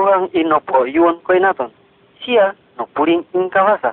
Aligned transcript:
Tuhan 0.00 0.32
inopo 0.32 0.88
yuon 0.88 1.20
koinaton. 1.28 1.68
Sia 2.24 2.56
no 2.80 2.88
puring 2.96 3.20
ing 3.36 3.52
kawasa. 3.52 3.92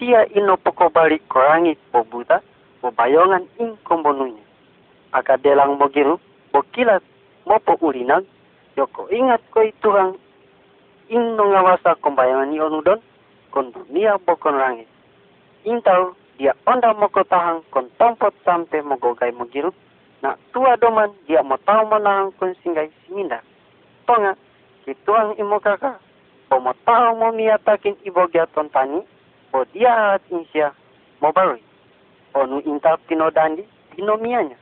Sia 0.00 0.24
inopo 0.32 0.72
ko 0.72 0.88
balik 0.88 1.20
ko 1.28 1.36
langit 1.36 1.76
po 1.92 2.00
buta, 2.00 2.40
po 2.80 2.88
bayongan 2.88 3.44
ing 3.60 3.76
kombonunya. 3.84 4.40
Aka 5.12 5.36
delang 5.36 5.76
mo 5.76 5.92
giru, 5.92 6.16
po 6.48 6.64
kilat 6.72 7.04
mo 7.44 7.60
po 7.60 7.76
ulinag, 7.84 8.24
yoko 8.72 9.04
ingat 9.12 9.44
ko 9.52 9.68
Tuhan 9.84 10.16
ing 11.12 11.36
no 11.36 11.44
ngawasa 11.52 12.00
kombayangan 12.00 12.48
ni 12.48 12.56
onudon, 12.64 13.04
kon 13.52 13.68
dunia 13.68 14.16
bokon 14.24 14.56
langit. 14.56 14.88
Intau 15.68 16.16
dia 16.40 16.56
onda 16.64 16.96
mo 16.96 17.12
ko 17.12 17.20
tahang 17.28 17.60
kon 17.68 17.92
tompot 18.00 18.32
sampai 18.48 18.80
mo 18.80 18.96
gogay 18.96 19.28
mo 19.28 19.44
giru, 19.52 19.76
na 20.24 20.40
tua 20.56 20.80
doman 20.80 21.12
dia 21.28 21.44
mo 21.44 21.60
tau 21.68 21.84
mo 21.84 22.00
nahang 22.00 22.32
kon 22.40 22.56
singgay 22.64 22.88
siminda. 23.04 23.44
Tonga, 24.08 24.32
kituang 24.84 25.32
imo 25.40 25.56
kaka, 25.60 25.96
o 26.52 26.60
mo 26.60 26.76
tao 26.84 27.16
mo 27.16 27.32
miyatakin 27.32 27.96
ibogya 28.04 28.44
tontani, 28.52 29.00
o 29.56 29.64
dia 29.72 30.20
insya 30.28 30.76
mo 31.24 31.32
baroy. 31.32 31.60
O 32.36 32.46
nu 32.46 32.60
inta 32.68 33.00
pinodandi, 33.08 33.64
pinomianya. 33.96 34.60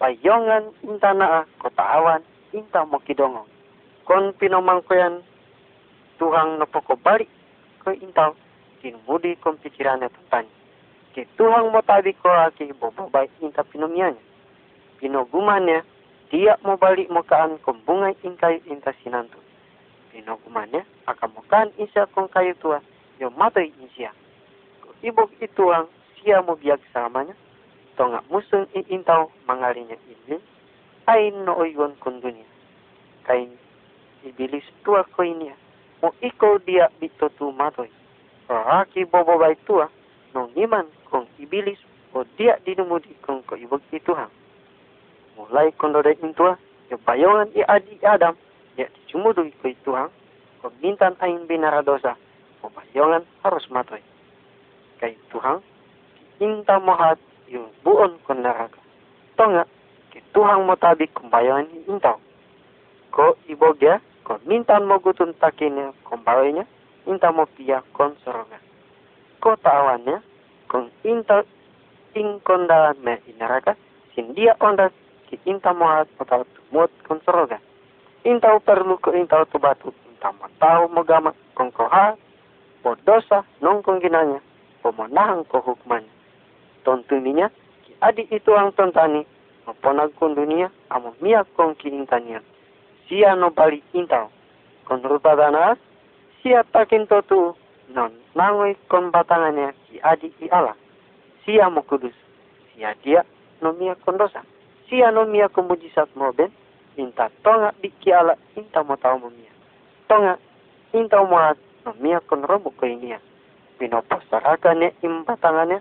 Payongan 0.00 0.72
inta 0.82 1.12
naa 1.12 1.44
kotaawan, 1.60 2.24
inta 2.56 2.88
mo 2.88 2.98
kidongo. 3.04 3.44
Kon 4.08 4.32
pinomangkoyan, 4.40 5.20
tuhang 6.16 6.56
napoko 6.56 6.96
balik 6.96 7.28
ko 7.84 7.92
intaw, 7.92 8.32
kinumudi 8.80 9.36
kong 9.42 9.60
pikiran 9.60 10.00
na 10.00 10.08
tontani. 10.08 10.48
Kituang 11.12 11.74
mo 11.74 11.82
tabi 11.84 12.14
ko 12.16 12.30
aki 12.30 12.72
bobobay 12.78 13.28
inta 13.44 13.66
pinomianya. 13.66 14.22
Pinogumannya, 15.02 15.84
dia 16.30 16.56
mo 16.64 16.78
balik 16.78 17.10
mo 17.10 17.26
kaan 17.26 17.58
kumbungay 17.64 18.14
ingkay 18.22 18.62
inta 18.70 18.94
sinanto 20.18 20.42
pinogumannya 20.42 20.82
akan 21.06 21.30
makan 21.38 21.70
isya 21.78 22.10
kong 22.10 22.26
kayu 22.34 22.54
tua 22.58 22.82
matay 23.38 23.70
isya 23.86 24.10
ibog 25.06 25.30
itu 25.38 25.70
ang 25.70 25.86
siya 26.18 26.42
mo 26.42 26.58
biag 26.58 26.82
samanya 26.90 27.38
tonga 27.94 28.18
musung 28.26 28.66
iintaw 28.74 29.30
mangalinya 29.46 29.94
ilin 30.10 30.42
ay 31.06 31.30
nooyon 31.30 31.94
kung 32.02 32.18
dunia 32.18 32.46
kain 33.30 33.54
ibilis 34.26 34.66
tua 34.82 35.06
ko 35.14 35.22
inia 35.22 35.54
mo 36.02 36.10
ikaw 36.18 36.58
dia 36.66 36.90
bito 36.98 37.30
tu 37.38 37.54
matoy 37.54 37.90
raki 38.50 39.06
tua 39.66 39.86
nung 40.34 40.50
iman 40.58 40.86
kung 41.06 41.30
ibilis 41.38 41.78
o 42.10 42.26
dia 42.34 42.58
dinumudi 42.66 43.14
kung 43.22 43.42
ko 43.46 43.54
ibog 43.54 43.82
itu 43.94 44.10
hang 44.18 44.30
mulai 45.38 45.70
kondoday 45.78 46.18
intua 46.18 46.58
yo 46.90 46.98
bayongan 47.06 47.54
i 47.54 47.62
adi 47.70 47.94
Adam 48.02 48.34
ya 48.78 48.86
dicumudu 48.86 49.50
ko 49.58 49.66
Tuhan, 49.82 50.08
mintan 50.78 51.18
aing 51.18 51.50
binaradosa, 51.50 52.14
pabayongan 52.62 53.26
harus 53.42 53.66
matoy. 53.74 53.98
Kay 55.02 55.18
Tuhan, 55.34 55.58
inta 56.38 56.78
mohat 56.78 57.18
yung 57.50 57.74
buon 57.82 58.22
kon 58.22 58.38
neraka. 58.38 58.78
Tonga, 59.34 59.66
mo 60.38 60.74
tabi 60.78 61.10
kumbayangan 61.10 61.66
intaw. 61.90 62.18
Ko 63.10 63.34
ibogya, 63.50 63.98
ko 64.22 64.38
mintan 64.46 64.86
mo 64.86 65.02
gutun 65.02 65.34
takinnya 65.42 65.90
kumbayanya, 66.06 66.62
inta 67.10 67.34
mo 67.34 67.50
pia 67.58 67.82
kon 67.94 68.14
soroga. 68.22 68.62
Ko 69.42 69.58
taawannya, 69.58 70.22
kung 70.70 70.90
inta 71.02 71.42
ing 72.14 72.38
konda 72.46 72.94
me 73.02 73.18
inaraka, 73.26 73.74
sindia 74.14 74.54
onda 74.62 74.90
ki 75.30 75.38
inta 75.46 75.74
mohat 75.74 76.10
mo 76.18 76.22
tawat 76.26 76.46
tumot 76.54 76.90
kon 77.06 77.22
soroga 77.26 77.58
intaw 78.24 78.58
perlu 78.62 78.98
ko 78.98 79.14
intaw 79.14 79.44
tubatu 79.50 79.94
intaw 80.14 80.32
matao 80.38 80.88
magama 80.88 81.34
kung 81.54 81.70
koha 81.70 82.16
po 82.82 82.94
dosa 83.06 83.44
nung 83.60 83.82
kung 83.82 84.00
ginanya 84.00 84.42
pumunahang 84.82 85.44
ko 85.46 85.62
hukman 85.62 86.06
tontuninya 86.82 87.50
ki 87.86 87.94
adi 88.02 88.24
itu 88.30 88.50
ang 88.54 88.74
tontani 88.74 89.26
maponag 89.66 90.14
kong 90.18 90.34
dunia 90.34 90.70
amo 90.90 91.14
miyak 91.22 91.46
kong 91.54 91.78
kiintanya 91.78 92.42
siya 93.06 93.38
no 93.38 93.54
bali 93.54 93.82
intaw 93.94 94.26
kung 94.88 95.02
rupa 95.04 95.38
danas 95.38 95.78
siya 96.42 96.66
takin 96.72 97.06
totu 97.06 97.54
non 97.94 98.12
nangoy 98.34 98.74
kon 98.90 99.10
batangannya 99.14 99.74
ki 99.86 100.00
adi 100.02 100.30
ala 100.50 100.74
siya 101.48 101.72
mo 101.72 101.80
kudus. 101.80 102.12
Siya 102.76 102.92
dia 103.00 103.24
no 103.64 103.72
miyak 103.72 104.04
kon 104.04 104.20
dosa. 104.20 104.44
Siya 104.92 105.08
no 105.08 105.24
miyak 105.24 105.56
kong 105.56 105.72
mujisat 105.72 106.12
mo 106.12 106.28
ben 106.36 106.52
inta 106.98 107.30
tonga 107.46 107.70
biki 107.78 108.10
ala 108.10 108.34
inta 108.58 108.82
mo 108.82 108.98
tau 108.98 109.18
mo 109.22 109.30
mia. 109.30 109.54
Tonga 110.10 110.34
inta 110.92 111.22
mo 111.22 111.38
at 111.38 111.58
no 111.86 111.94
mia 112.02 112.18
kon 112.26 112.42
robo 112.42 112.74
ko 112.74 112.86
inia. 112.86 113.22
Pinopostaraga 113.78 114.74
ne 114.74 114.92
imbatangane 115.06 115.78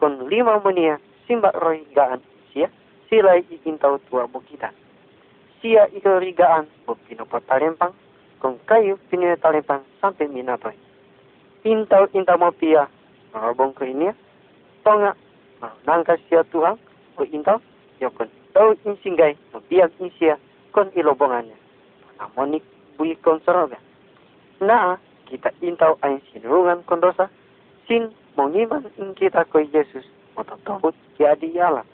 kon 0.00 0.24
lima 0.32 0.56
mo 0.64 0.72
niya 0.72 0.96
simba 1.28 1.52
roy 1.52 1.84
gaan 1.92 2.24
siya 2.52 2.72
sila 3.12 3.36
ikintaw 3.36 4.00
tua 4.08 4.24
mo 4.32 4.40
kita. 4.40 4.72
Siya 5.60 5.92
ikorigaan 5.92 6.64
mo 6.88 6.96
pinopotalempang 7.04 7.92
kung 8.40 8.56
kayo 8.64 8.96
pininatalempang 9.12 9.84
sampai 10.00 10.32
minatoy. 10.32 10.76
Intaw 11.68 12.08
inta 12.16 12.40
mo 12.40 12.48
pia 12.56 12.88
robong 13.36 13.76
ko 13.76 13.84
inia. 13.84 14.16
Tonga 14.80 15.12
nangka 15.84 16.16
siya 16.28 16.48
tuang 16.48 16.80
o 17.20 17.28
intaw 17.28 17.60
yokon 18.00 18.32
daw 18.56 18.72
insinggay 18.88 19.36
biag 19.68 19.92
insya 20.00 20.40
kon 20.72 20.88
ilobongannya. 20.96 21.52
Namonik 22.16 22.64
bui 22.96 23.12
kon 23.20 23.36
soroga. 23.44 23.76
Naa 24.64 24.96
kita 25.28 25.52
intaw 25.60 26.00
ay 26.00 26.24
sinurungan 26.32 26.80
kon 26.88 27.04
dosa, 27.04 27.28
sin 27.84 28.08
mongiman 28.40 28.88
in 28.96 29.12
kita 29.12 29.44
koy 29.52 29.68
Yesus 29.68 30.08
mototobut 30.32 30.96
ki 31.20 31.28
adi 31.28 31.52
yala. 31.52 31.84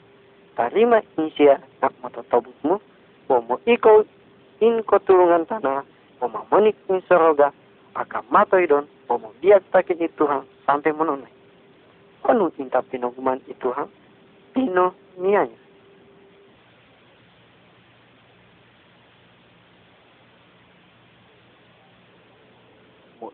Tarima 0.55 1.03
insya 1.19 1.59
nak 1.83 1.91
mototobutmu, 1.99 2.79
mo 3.27 3.35
mo 3.43 3.59
ikaw 3.67 3.99
in 4.63 4.87
kotulungan 4.87 5.43
tanah, 5.43 5.83
mo 6.23 6.31
mamonik 6.31 6.79
in 6.87 7.03
soroga, 7.11 7.51
aka 7.99 8.23
matoy 8.31 8.63
don, 8.71 8.87
mo 9.11 9.19
mo 9.19 9.29
biag 9.43 9.67
takin 9.75 9.99
Tuhan 10.15 10.47
sampai 10.63 10.95
menunai. 10.95 11.33
Anu 12.23 12.47
inta 12.55 12.79
pinoguman 12.87 13.43
Tuhan, 13.59 13.91
pino 14.55 14.95
nianya. 15.19 15.62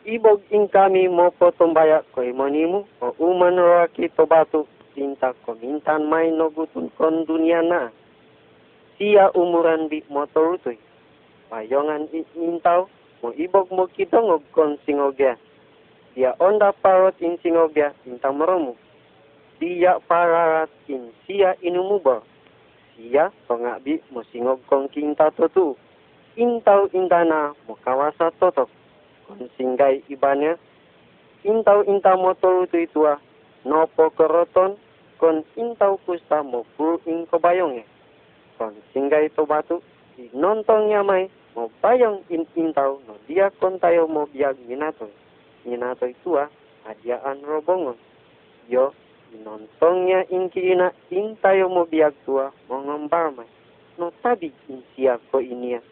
Ibog 0.09 0.42
ing 0.50 0.66
kami 0.66 1.06
mo 1.06 1.30
po 1.38 1.53
tumbaya 1.53 2.02
ko 2.18 2.25
imonimu 2.25 2.81
o 2.97 3.14
uman 3.22 3.62
roaki 3.62 4.09
to 4.18 4.25
batu 4.25 4.66
tinta 4.97 5.38
ko 5.46 5.53
mintan 5.62 6.09
may 6.09 6.34
no 6.34 6.50
gutun 6.50 6.90
kon 6.97 7.30
dunia 7.30 7.62
na. 7.62 7.94
Siya 8.97 9.30
umuran 9.38 9.86
bi 9.86 10.02
motorutoy 10.09 10.81
mayongan 11.53 12.09
intaw 12.34 12.90
mo 13.22 13.30
ibog 13.38 13.70
mo 13.70 13.86
kitongog 13.94 14.42
kon 14.50 14.81
singogya. 14.81 15.38
Dia 16.18 16.34
onda 16.41 16.74
parot 16.74 17.14
in 17.22 17.38
singogya 17.46 17.94
tinta 18.02 18.34
moromu 18.34 18.74
dia 19.62 20.02
pararat 20.09 20.74
in 20.90 21.14
siya 21.30 21.53
inumubo 21.62 22.26
siya 22.97 23.30
bi 23.86 24.02
mo 24.09 24.26
singog 24.34 24.58
kong 24.66 24.90
kinta 24.90 25.30
totu. 25.38 25.78
Intaw 26.34 26.90
indana 26.97 27.53
mo 27.70 27.78
kawasa 27.84 28.34
totok 28.41 28.78
singgay 29.57 30.01
ibanya 30.09 30.57
intaw 31.45 31.85
intaw 31.85 32.16
mo 32.19 32.34
turuto 32.35 32.75
itua. 32.75 33.22
No 33.67 33.88
po 33.91 34.07
koroton 34.16 34.79
kon 35.19 35.44
intaw 35.59 36.00
kusta 36.07 36.40
mo 36.44 36.63
pu 36.79 37.00
in 37.06 37.28
kobayong 37.28 37.84
e 37.84 37.85
kon 38.56 38.75
singgay 38.95 39.28
to 39.35 39.44
batu 39.44 39.84
nontong 40.31 40.91
may 41.03 41.28
mo 41.56 41.67
bayong 41.84 42.23
in 42.31 42.47
intaw 42.55 42.96
no 43.03 43.20
dia 43.28 43.52
kon 43.59 43.76
tayo 43.84 44.08
mo 44.08 44.28
biag 44.31 44.55
minato 44.64 45.11
minato 45.67 46.08
itua 46.08 46.47
adiaan 46.87 47.43
robongon 47.43 47.99
yo 48.72 48.96
nontongnya 49.43 50.23
inkiina 50.31 50.96
intayo 51.11 51.67
mo 51.67 51.84
biag 51.84 52.16
tua 52.23 52.55
mo 52.72 52.79
ngombarmay 52.79 53.47
no 53.99 54.16
tabi 54.23 54.55
insia 54.72 55.20
ko 55.29 55.43
inia. 55.43 55.84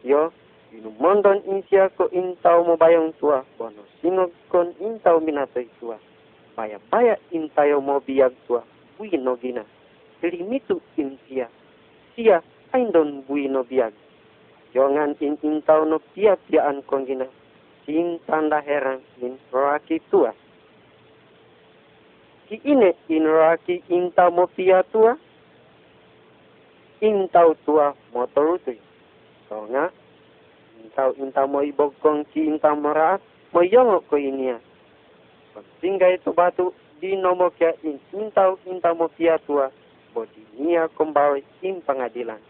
Yo 0.00 0.32
Inumondon 0.74 1.38
insya 1.46 1.86
ko 1.94 2.10
intaw 2.10 2.66
mo 2.66 2.74
bayong 2.74 3.14
tua, 3.22 3.46
bono 3.54 3.86
singog 4.02 4.34
kon 4.50 4.74
intaw 4.82 5.22
minatoy 5.22 5.70
tua. 5.78 5.94
Baya 6.58 7.14
intayo 7.30 7.78
mo 7.78 8.02
biyag 8.02 8.34
tua, 8.50 8.66
buino 8.98 9.38
gina. 9.38 9.62
Limitu 10.24 10.80
insya, 10.98 11.46
siya 12.16 12.40
ay 12.74 12.90
don 12.90 13.22
buino 13.28 13.62
biyag. 13.62 13.94
Yongan 14.74 15.14
in 15.22 15.38
intaw 15.38 15.86
no 15.86 16.02
pia 16.16 16.34
piaan 16.50 16.82
kong 16.90 17.06
gina. 17.06 17.30
Sin 17.86 18.18
tanda 18.26 18.58
herang 18.58 18.98
in 19.22 19.38
roaki 19.54 20.02
tua. 20.10 20.34
Ki 22.50 22.58
ine 22.66 22.98
in 23.06 23.28
roaki 23.28 23.78
intaw 23.86 24.32
mo 24.34 24.50
pia 24.50 24.82
tua, 24.90 25.14
intaw 26.98 27.54
tua 27.62 27.94
motorutoy. 28.10 28.80
So 29.46 29.68
nga, 29.70 29.92
tau 30.92 31.16
inta 31.16 31.48
mo 31.48 31.64
ibogkong 31.64 32.28
si 32.34 32.44
inta 32.44 32.76
moraat 32.76 33.24
mo 33.52 33.64
yongok 33.64 34.04
ko 34.10 34.16
inia. 34.20 34.60
Singga 35.80 36.10
itu 36.16 36.34
batu 36.34 36.74
di 36.98 37.14
nomor 37.14 37.52
kia 37.54 37.76
in 37.84 38.00
intau 38.16 38.58
inta 38.66 38.90
mo 38.96 39.12
pia 39.12 39.38
tua 39.44 39.70
bo 40.14 40.26
di 40.32 40.42
nia 40.58 40.88
kombawe 40.96 41.38
in 41.62 41.84
pengadilan. 41.84 42.40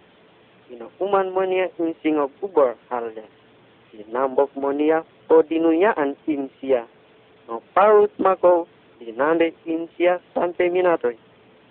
Ino 0.70 0.88
uman 1.02 1.34
mo 1.34 1.42
nia 1.44 1.68
in 1.82 1.92
singo 2.00 2.30
kubor 2.40 2.78
halnya. 2.88 3.26
Di 3.92 4.06
nambok 4.08 4.54
mo 4.56 4.72
nia 4.72 5.04
bo 5.28 5.42
dinuyaan 5.42 6.16
in 6.30 6.48
sia. 6.60 6.86
No 7.48 7.60
parut 7.74 8.12
mako 8.16 8.70
di 9.02 9.12
nande 9.12 9.52
in 9.68 9.90
sia 9.96 10.20
sampai 10.32 10.70
minatoi. 10.70 11.18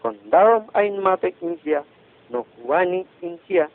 Kon 0.03 0.19
darom 0.29 0.69
ain 0.77 0.99
mate 1.01 1.33
in 1.41 1.57
sia. 1.63 1.81
No 2.29 2.45
wani 2.61 3.07
in 3.25 3.39
sia. 3.47 3.71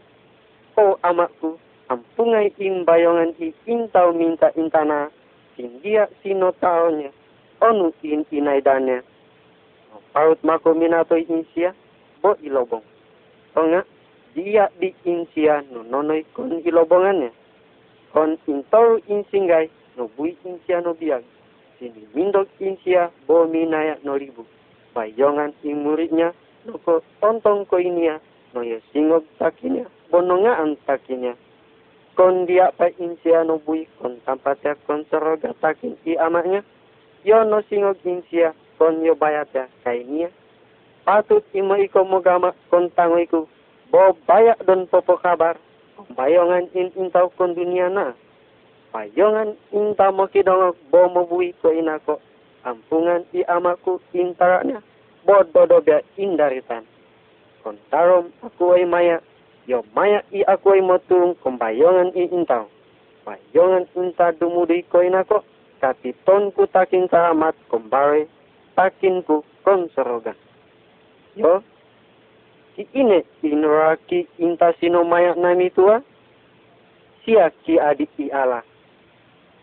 O 0.79 0.95
amakku 1.03 1.59
ampungai 1.89 2.53
in 2.61 2.85
bayongan 2.85 3.33
i 3.41 3.53
intau 3.67 4.13
minta 4.13 4.53
intana 4.57 5.09
sindia 5.57 6.09
sino 6.23 6.53
taonya 6.61 7.11
onu 7.61 7.93
in 8.05 8.25
inaidanya 8.31 9.03
paut 10.13 10.39
mako 10.45 10.75
minato 10.75 11.17
insia 11.17 11.75
bo 12.23 12.37
ilobong. 12.43 12.85
Tonga 13.55 13.85
dia 14.35 14.69
di 14.79 14.95
insia 15.05 15.65
no 15.73 15.83
nonoi 15.83 16.25
kon 16.37 16.61
ilobongannya. 16.61 17.31
Kon 18.13 18.37
intau 18.47 19.01
insingai 19.09 19.71
no 19.97 20.09
bui 20.17 20.37
insia 20.45 20.81
no 20.81 20.95
biag 20.95 21.25
sini 21.79 22.05
mindok 22.15 22.49
insia 22.61 23.11
bo 23.27 23.47
minaya 23.47 23.97
no 24.05 24.19
ribu. 24.19 24.45
Bayongan 24.95 25.55
muridnya 25.65 26.35
no 26.67 26.79
ko 26.83 27.01
tontong 27.21 27.65
ko 27.67 27.79
inia 27.79 28.21
no 28.55 28.61
ya 28.61 28.79
singok 28.93 29.25
takinya 29.39 29.87
bonongaan 30.11 30.77
takinya 30.87 31.37
kon 32.19 32.51
dia 32.51 32.75
pa 32.75 32.91
insia 32.99 33.47
no 33.47 33.63
bui 33.63 33.87
kon 34.03 34.19
tampatya 34.27 34.75
kon 34.91 35.07
soroga 35.07 35.55
takin 35.63 35.95
i 36.03 36.19
amaknya. 36.19 36.67
Yo 37.23 37.47
no 37.47 37.63
singo 37.71 37.95
insia 38.03 38.51
kon 38.75 39.07
yo 39.07 39.15
bayata 39.15 39.71
kainia 39.87 40.35
patut 41.09 41.41
imo 41.57 41.73
iko 41.81 42.05
mogama 42.05 42.53
kon 42.69 42.93
tango 42.93 43.17
iku 43.17 43.49
bo 43.89 44.13
bayak 44.29 44.61
don 44.69 44.85
popo 44.93 45.17
kabar 45.17 45.57
bayongan 46.13 46.69
in 46.77 46.93
intau 47.01 47.33
kon 47.33 47.57
dunia 47.57 47.89
na. 47.89 48.13
Bayongan 48.93 49.57
inta 49.73 50.13
mo 50.13 50.29
kidong 50.29 50.77
bo 50.93 51.09
mo 51.09 51.25
bui 51.25 51.57
ko 51.65 51.73
inako 51.73 52.21
ampungan 52.67 53.25
i 53.33 53.41
amaku 53.49 54.03
intaranya 54.13 54.85
bo 55.25 55.41
dodo 55.49 55.81
bia 55.81 56.05
indaritan. 56.21 56.83
Kon 57.65 57.81
tarom 57.89 58.29
aku 58.45 58.77
ay 58.77 58.85
maya 58.85 59.25
yo 59.69 59.85
maya 59.93 60.25
i 60.33 60.41
ako 60.49 60.73
ay 60.73 60.81
motung 60.81 61.37
kumbayongan 61.45 62.17
i 62.17 62.25
intaw. 62.33 62.65
Bayongan 63.29 63.85
inta 63.93 64.33
dumudi 64.33 64.81
ko 64.89 65.05
inako, 65.05 65.45
katiton 65.85 66.49
ku 66.57 66.65
takin 66.65 67.05
saramat 67.13 67.53
kumbare, 67.69 68.25
takin 68.73 69.21
ku 69.21 69.45
konseroga. 69.61 70.33
Yo, 71.37 71.61
si 72.73 72.89
ine 72.97 73.29
inuraki 73.45 74.25
inta 74.41 74.73
sino 74.81 75.05
maya 75.05 75.37
nami 75.37 75.69
tua, 75.69 76.01
sia 77.29 77.53
ki 77.69 77.77
adik 77.77 78.17
i 78.17 78.33
ala. 78.33 78.65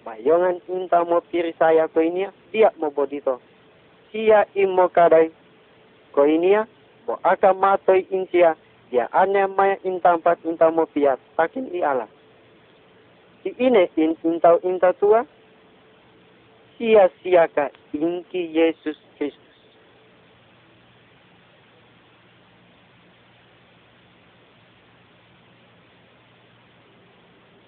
Bayongan 0.05 0.61
inta 0.69 1.01
mo 1.01 1.25
piri 1.25 1.57
saya 1.57 1.89
ko 1.89 2.05
inia, 2.05 2.29
dia 2.53 2.69
mo 2.77 2.93
bodito. 2.93 3.41
Sia 4.13 4.45
imo 4.53 4.85
kadai 4.93 5.33
ko 6.13 6.29
inia, 6.29 6.69
bo 7.09 7.17
aka 7.25 7.49
matoi 7.57 8.05
insia, 8.13 8.53
dia 8.93 9.09
ane 9.09 9.49
maya 9.57 9.77
intampat 9.81 10.37
inta 10.45 10.69
mo 10.69 10.85
piat 10.85 11.17
takin 11.37 11.65
i 11.73 11.81
ala. 11.81 12.05
Si 13.41 13.53
ine 13.57 13.89
in 13.97 14.13
intau 14.21 14.61
inta 14.61 14.93
tua, 14.97 15.25
sia 16.77 17.09
siaka 17.21 17.73
inki 17.93 18.53
Yesus 18.53 18.97
Kristus. 19.17 19.57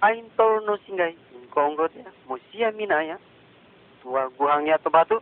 Ain 0.06 0.30
tol 0.38 0.62
no 0.66 0.78
singai 0.86 1.18
konggot 1.50 1.94
ya, 1.98 2.10
mo 2.30 2.38
sia 2.54 2.70
minaya, 2.70 3.18
tua 4.06 4.30
guhangnya 4.38 4.78
to 4.86 4.94
batu, 4.94 5.18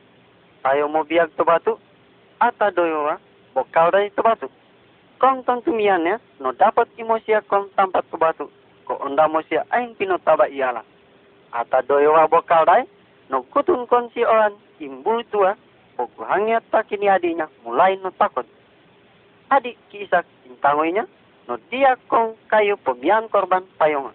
tayo 0.60 0.92
mo 0.92 1.08
biag 1.08 1.32
to 1.40 1.48
batu, 1.48 1.80
ata 2.44 2.68
doyowa, 2.76 3.16
bokal 3.56 3.96
dari 3.96 4.12
to 4.12 4.20
batu 4.20 4.52
kong 5.26 5.42
tong 5.42 5.66
tumiannya 5.66 6.22
no 6.38 6.54
dapat 6.54 6.86
imosia 7.02 7.42
kong 7.50 7.74
tampat 7.74 8.06
ke 8.14 8.18
batu. 8.22 8.46
Ko 8.86 8.94
onda 9.02 9.26
mosia 9.26 9.66
aing 9.74 9.98
pino 9.98 10.22
taba 10.22 10.46
iala 10.46 10.86
ata 11.50 11.82
doyowa 11.82 12.30
bokal 12.30 12.62
dai 12.62 12.86
no 13.34 13.42
kutun 13.50 13.90
kon 13.90 14.06
si 14.14 14.22
orang 14.22 14.54
imbul 14.78 15.26
tua 15.34 15.58
poko 15.98 16.30
hangya 16.30 16.62
takini 16.70 17.10
adinya 17.10 17.50
mulai 17.66 17.98
no 17.98 18.14
takut. 18.14 18.46
Adik 19.50 19.82
kisah 19.90 20.22
intangoinya 20.46 21.10
no 21.50 21.58
dia 21.74 21.98
kong 22.06 22.38
kayu 22.46 22.78
pemian 22.86 23.26
korban 23.34 23.66
payongan. 23.82 24.14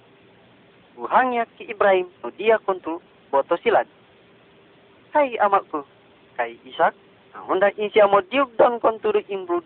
Buhangnya 0.94 1.42
ki 1.58 1.74
Ibrahim 1.74 2.06
no 2.22 2.30
dia 2.38 2.62
kontu 2.62 3.02
boto 3.34 3.58
silat. 3.66 3.90
Hai 5.10 5.34
amakku 5.42 5.82
kai 6.38 6.54
Isak 6.62 6.94
nah 7.34 7.42
honda 7.50 7.74
insia 7.74 8.06
mo 8.06 8.22
diuk 8.30 8.54
don 8.54 8.78
konturu 8.78 9.18
imbul 9.26 9.58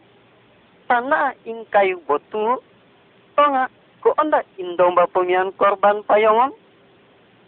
tanah 0.89 1.35
ing 1.45 1.65
kayu 1.73 2.01
botu 2.07 2.61
tonga 3.37 3.69
ko 4.05 4.13
anda 4.21 4.45
indomba 4.61 5.09
pemian 5.09 5.53
korban 5.57 6.05
payongon 6.05 6.53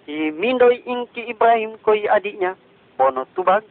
i 0.06 0.30
mindoi 0.30 0.80
ingki 0.86 1.28
Ibrahim 1.30 1.76
koi 1.84 2.08
adiknya 2.08 2.56
bono 2.96 3.28
tubag 3.34 3.64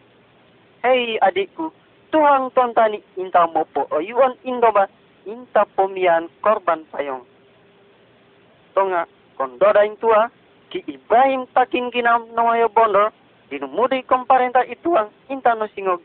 hei 0.83 1.17
adikku 1.21 1.73
Tuhan 2.15 2.47
tontani 2.55 3.03
inta 3.17 3.43
mopo 3.47 3.89
oyuan 3.91 4.39
indomba 4.45 4.87
inta 5.25 5.65
pemian 5.75 6.29
korban 6.39 6.85
payong. 6.93 7.25
Tonga 8.71 9.03
kondoda 9.35 9.83
tua 9.99 10.29
ki 10.69 10.85
Ibrahim 10.87 11.49
takin 11.51 11.91
ginam 11.91 12.29
noyo 12.31 12.69
bondo 12.69 13.11
dinumudi 13.49 14.05
komparenta 14.07 14.63
ituang 14.63 15.09
inta 15.27 15.59
no 15.59 15.67
singog. 15.75 15.99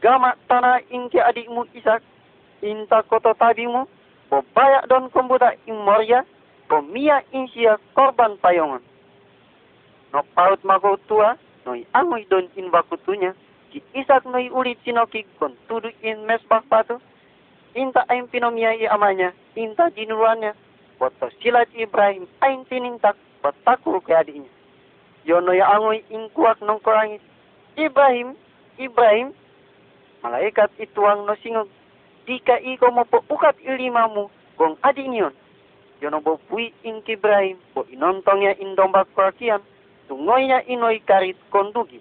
Gama 0.00 0.34
tanah 0.48 0.82
ingki 0.90 1.20
adikmu 1.20 1.68
Isak 1.76 2.02
inta 2.64 3.04
koto 3.04 3.36
tabimu, 3.36 3.84
bo 4.32 4.40
bayak 4.56 4.88
don 4.88 5.12
kombuda 5.12 5.52
imoria, 5.68 6.24
bo 6.68 6.80
mia 6.80 7.20
insia 7.32 7.76
korban 7.92 8.40
payongan. 8.40 8.80
No 10.12 10.24
paut 10.32 10.64
mago 10.64 10.96
tua, 11.04 11.36
no 11.66 11.76
i 11.76 11.84
angoi 11.92 12.24
don 12.32 12.48
in 12.56 12.72
bakutunya, 12.72 13.36
ki 13.70 13.84
isak 13.92 14.24
no 14.24 14.40
i 14.40 14.48
ulit 14.48 14.80
sinoki 14.84 15.28
kon 15.38 15.52
tudu 15.68 15.92
in 16.00 16.24
mesbak 16.24 16.64
batu, 16.72 16.96
inta 17.76 18.08
aim 18.08 18.26
pinomia 18.32 18.72
i 18.72 18.88
amanya, 18.88 19.32
inta 19.56 19.90
jinuruannya, 19.92 20.56
boto 20.98 21.28
silat 21.42 21.68
Ibrahim 21.76 22.24
ain 22.40 22.64
tinintak, 22.64 23.16
batakur 23.44 24.00
ke 24.00 24.16
adiknya. 24.16 24.48
Yono 25.28 25.52
ya 25.52 25.68
angoi 25.68 26.04
in 26.08 26.28
kuak 26.32 26.60
nongkorangis, 26.64 27.20
Ibrahim, 27.76 28.36
Ibrahim, 28.78 29.32
malaikat 30.22 30.72
ituang 30.80 31.28
no 31.28 31.36
singog 31.44 31.68
Dika 32.24 32.56
ikaw 32.56 32.88
mo 32.88 33.04
po 33.04 33.20
ukat 33.28 33.60
ilimamu 33.60 34.32
kung 34.56 34.80
adi 34.80 35.04
niyon. 35.04 35.36
Yono 36.00 36.24
bo 36.24 36.40
pui 36.48 36.72
in 36.80 37.04
Ibrahim 37.04 37.60
po 37.76 37.84
inontong 37.92 38.48
in 38.60 38.72
domba 38.72 39.04
kurakian 39.12 39.60
tungoy 40.08 40.48
niya 40.48 40.64
inoy 40.64 41.04
karit 41.04 41.36
kondugi. 41.52 42.00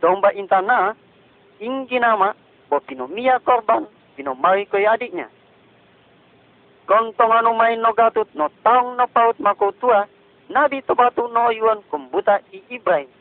Domba 0.00 0.32
intana 0.32 0.96
in 1.60 1.84
ginama 1.92 2.32
bo 2.72 2.80
pinomiya 2.80 3.36
korban 3.44 3.84
pinomari 4.16 4.64
ko 4.64 4.80
adiknya. 4.80 5.28
Kung 6.88 7.12
tongano 7.12 7.52
may 7.52 7.76
no 7.76 7.92
gatut 7.92 8.32
no 8.32 8.48
taong 8.64 8.96
no 8.96 9.04
paut 9.12 9.36
makutua 9.44 10.08
nabi 10.48 10.80
to 10.88 10.96
batu 10.96 11.28
no 11.28 11.52
yuan 11.52 11.84
kumbuta 11.92 12.40
i 12.48 12.64
Ibrahim. 12.72 13.12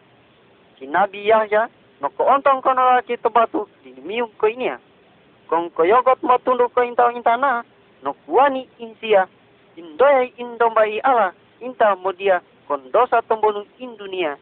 Kinabi 0.79 1.27
Yahya 1.27 1.67
no 1.99 2.07
koontong 2.15 2.63
kono 2.63 2.95
laki 2.95 3.19
to 3.19 3.27
batu 3.27 3.67
dinimiyog 3.83 4.31
ko 4.39 4.47
inia 4.47 4.79
kung 5.51 5.67
koyogot 5.75 6.23
mo 6.23 6.39
tunduk 6.47 6.71
ko 6.71 6.79
intana, 6.79 7.67
no 8.07 8.15
kuani 8.23 8.71
insia, 8.79 9.27
indoy 9.75 10.31
indomba 10.39 10.87
i 10.87 11.03
ala, 11.03 11.35
inta 11.59 11.91
mo 11.99 12.15
dia 12.15 12.39
kon 12.71 12.87
dosa 12.95 13.19
tombonung 13.27 13.67
in 13.83 13.99
dunia, 13.99 14.39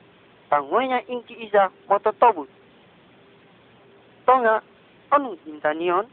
tangoynya 0.54 1.02
inki 1.10 1.34
isa 1.50 1.74
tobus. 2.22 2.46
Tonga, 4.30 4.62
anu 5.10 5.34
intanion? 5.50 6.06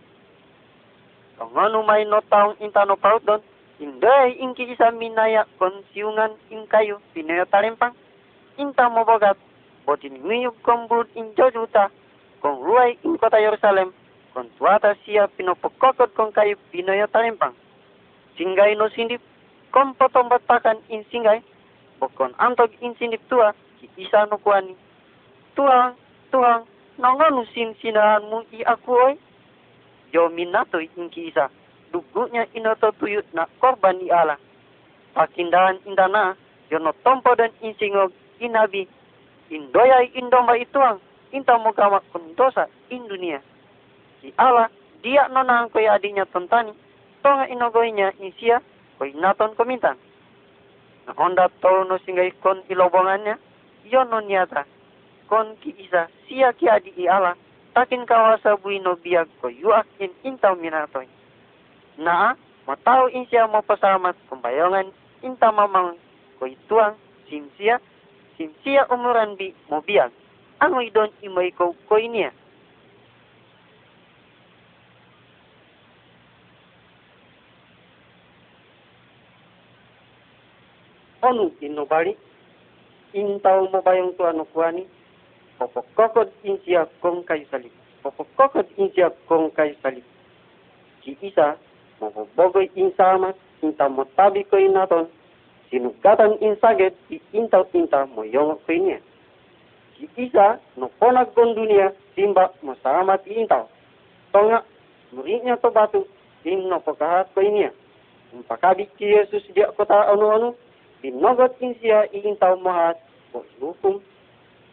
Nu 1.37 1.85
may 1.85 2.09
no 2.09 2.25
taong 2.33 2.57
intano 2.65 2.97
paut 2.97 3.21
don, 3.29 3.45
indoy 3.77 4.33
inki 4.41 4.65
isa 4.73 4.97
minaya 4.97 5.45
kon 5.61 5.85
siungan 5.93 6.33
in 6.49 6.65
kayu, 6.73 6.97
pinayo 7.13 7.45
talimpang, 7.53 7.93
inta 8.57 8.89
mo 8.89 9.05
bogat, 9.05 9.37
botin 9.85 10.17
nguyug 10.25 10.57
kombud 10.65 11.05
in 11.13 11.37
jojuta, 11.37 11.93
kung 12.41 12.65
ruay 12.65 12.97
in 13.05 13.21
kota 13.21 13.37
Yerusalem, 13.37 13.93
kon 14.37 14.53
tuata 14.61 14.93
sia 15.09 15.33
pinopokokot 15.33 16.13
kong 16.13 16.29
kayu 16.37 16.61
pinoyo 16.69 17.09
talimpang. 17.09 17.57
Singay 18.37 18.77
no 18.77 18.93
sindip, 18.93 19.25
kom 19.73 19.97
potombatakan 19.97 20.77
in 20.93 21.09
singay, 21.09 21.41
Bokon 21.97 22.37
antog 22.37 22.69
insinip 22.85 23.25
tua, 23.33 23.57
ki 23.81 23.89
isa 23.97 24.29
no 24.29 24.37
kuani. 24.37 24.77
Tuang, 25.57 25.97
tuang, 26.29 26.69
nangonu 27.01 27.49
sin 27.57 27.73
sinahanmu 27.81 28.45
i 28.53 28.61
aku 28.69 28.93
oi. 28.93 29.17
Yo 30.13 30.29
minato 30.29 30.85
inki 30.85 31.33
isa. 31.33 31.49
Dugunya 31.89 32.45
inoto 32.53 32.93
tuyut 33.01 33.25
na 33.33 33.49
korban 33.57 34.05
i 34.05 34.13
ala. 34.13 34.37
Pakindahan 35.17 35.81
indana, 35.89 36.37
yo 36.69 36.77
no 36.77 36.93
tompo 37.01 37.33
dan 37.41 37.57
insingog 37.65 38.13
inabi. 38.37 38.85
Indoya 39.49 40.05
indomba 40.13 40.61
ituang, 40.61 41.01
inta 41.33 41.57
mogama 41.57 42.05
kundosa 42.13 42.69
in 42.93 43.09
dunia. 43.09 43.41
Ki 44.27 44.35
ala, 44.43 44.67
dia 45.07 45.31
nonang 45.31 45.71
koy 45.71 45.87
adinya 45.87 46.27
tontani, 46.27 46.75
tonga 47.23 47.47
inogoynya 47.47 48.11
insia, 48.19 48.59
koy 48.99 49.15
naton 49.15 49.55
komintan. 49.55 49.95
Na 51.07 51.15
onda 51.15 51.47
tol 51.63 51.87
no 51.87 51.95
singgay 52.03 52.35
kon 52.43 52.59
ilobongannya, 52.67 53.39
yon 53.87 54.11
no 54.11 54.19
niata, 54.19 54.67
kon 55.31 55.55
ki 55.63 55.79
isa, 55.79 56.11
sia 56.27 56.51
ki 56.59 56.67
adi 56.67 56.91
i 56.99 57.07
ala, 57.07 57.39
takin 57.71 58.03
kawasa 58.03 58.59
buino 58.59 58.99
biag 58.99 59.31
ko 59.39 59.47
yuak 59.47 59.87
in 60.03 60.11
intaw 60.27 60.59
minatoy. 60.59 61.07
Na, 61.95 62.35
matao 62.67 63.07
insia 63.07 63.47
mo 63.47 63.63
pasamat 63.63 64.19
kumbayongan 64.27 64.91
inta 65.23 65.55
mamang 65.55 65.95
ko 66.43 66.51
ituang 66.51 66.99
simsia, 67.31 67.79
simsia 68.35 68.91
umuran 68.91 69.39
bi 69.39 69.55
mo 69.71 69.79
biag. 69.87 70.11
Ano 70.59 70.83
idon 70.83 71.15
imoy 71.23 71.55
ko 71.55 71.79
ko 71.87 71.95
inia. 71.95 72.35
Onu 81.27 81.51
inobali 81.61 82.15
intaw 83.13 83.67
mo 83.67 83.83
ba 83.83 83.99
yung 83.99 84.15
tuano 84.15 84.47
kuani 84.55 84.87
popokokod 85.59 86.31
insiya 86.47 86.87
kong 87.03 87.27
kayo 87.27 87.43
salip 87.51 87.75
popokokod 88.03 88.67
insiya 88.79 89.11
kong 89.27 89.51
kayo 89.59 89.75
salip 89.83 90.07
si 91.03 91.19
isa 91.23 91.59
mabobogoy 91.99 92.71
insama 92.79 93.35
inta 93.65 93.89
mo 93.91 94.07
tabi 94.15 94.47
ko 94.47 94.61
naton 94.61 95.11
sinugatan 95.73 96.39
insaged 96.39 96.95
si 97.11 97.19
intaw 97.35 97.67
inta 97.75 98.07
mo 98.07 98.23
yung 98.23 98.55
ko 98.63 98.71
niya 98.71 99.03
si 99.99 100.07
isa 100.15 100.63
no 100.79 100.93
ponag 101.03 101.35
kon 101.35 101.59
dunia 101.59 101.91
simba 102.15 102.55
mo 102.63 102.79
salamat 102.87 103.27
intaw 103.27 103.67
tonga 104.31 104.63
muridnya 105.11 105.59
to 105.59 105.75
batu 105.75 106.07
sim 106.47 106.71
no 106.71 106.79
pakahat 106.79 107.27
ko 107.35 107.43
niya 107.43 107.75
Pagkabit 108.45 108.93
ki 109.01 109.07
Jesus 109.07 109.47
dia 109.57 109.73
kota 109.73 110.13
ano-ano, 110.13 110.53
Binogot 111.05 111.53
kin 111.61 111.77
siya 111.81 112.09
iintaw 112.09 112.57
mahat 112.61 112.97
o 113.37 113.45
hukum 113.61 114.01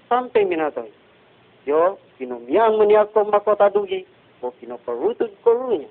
sampai 0.08 0.48
minatoy. 0.48 0.88
Yo, 1.68 2.00
pinumiang 2.20 2.80
mo 2.80 2.84
niya 2.88 3.08
ko 3.12 3.27
makotadugi 3.27 4.08
o 4.39 4.51
pinoparutod 4.56 5.32
ko 5.44 5.50
runya. 5.51 5.89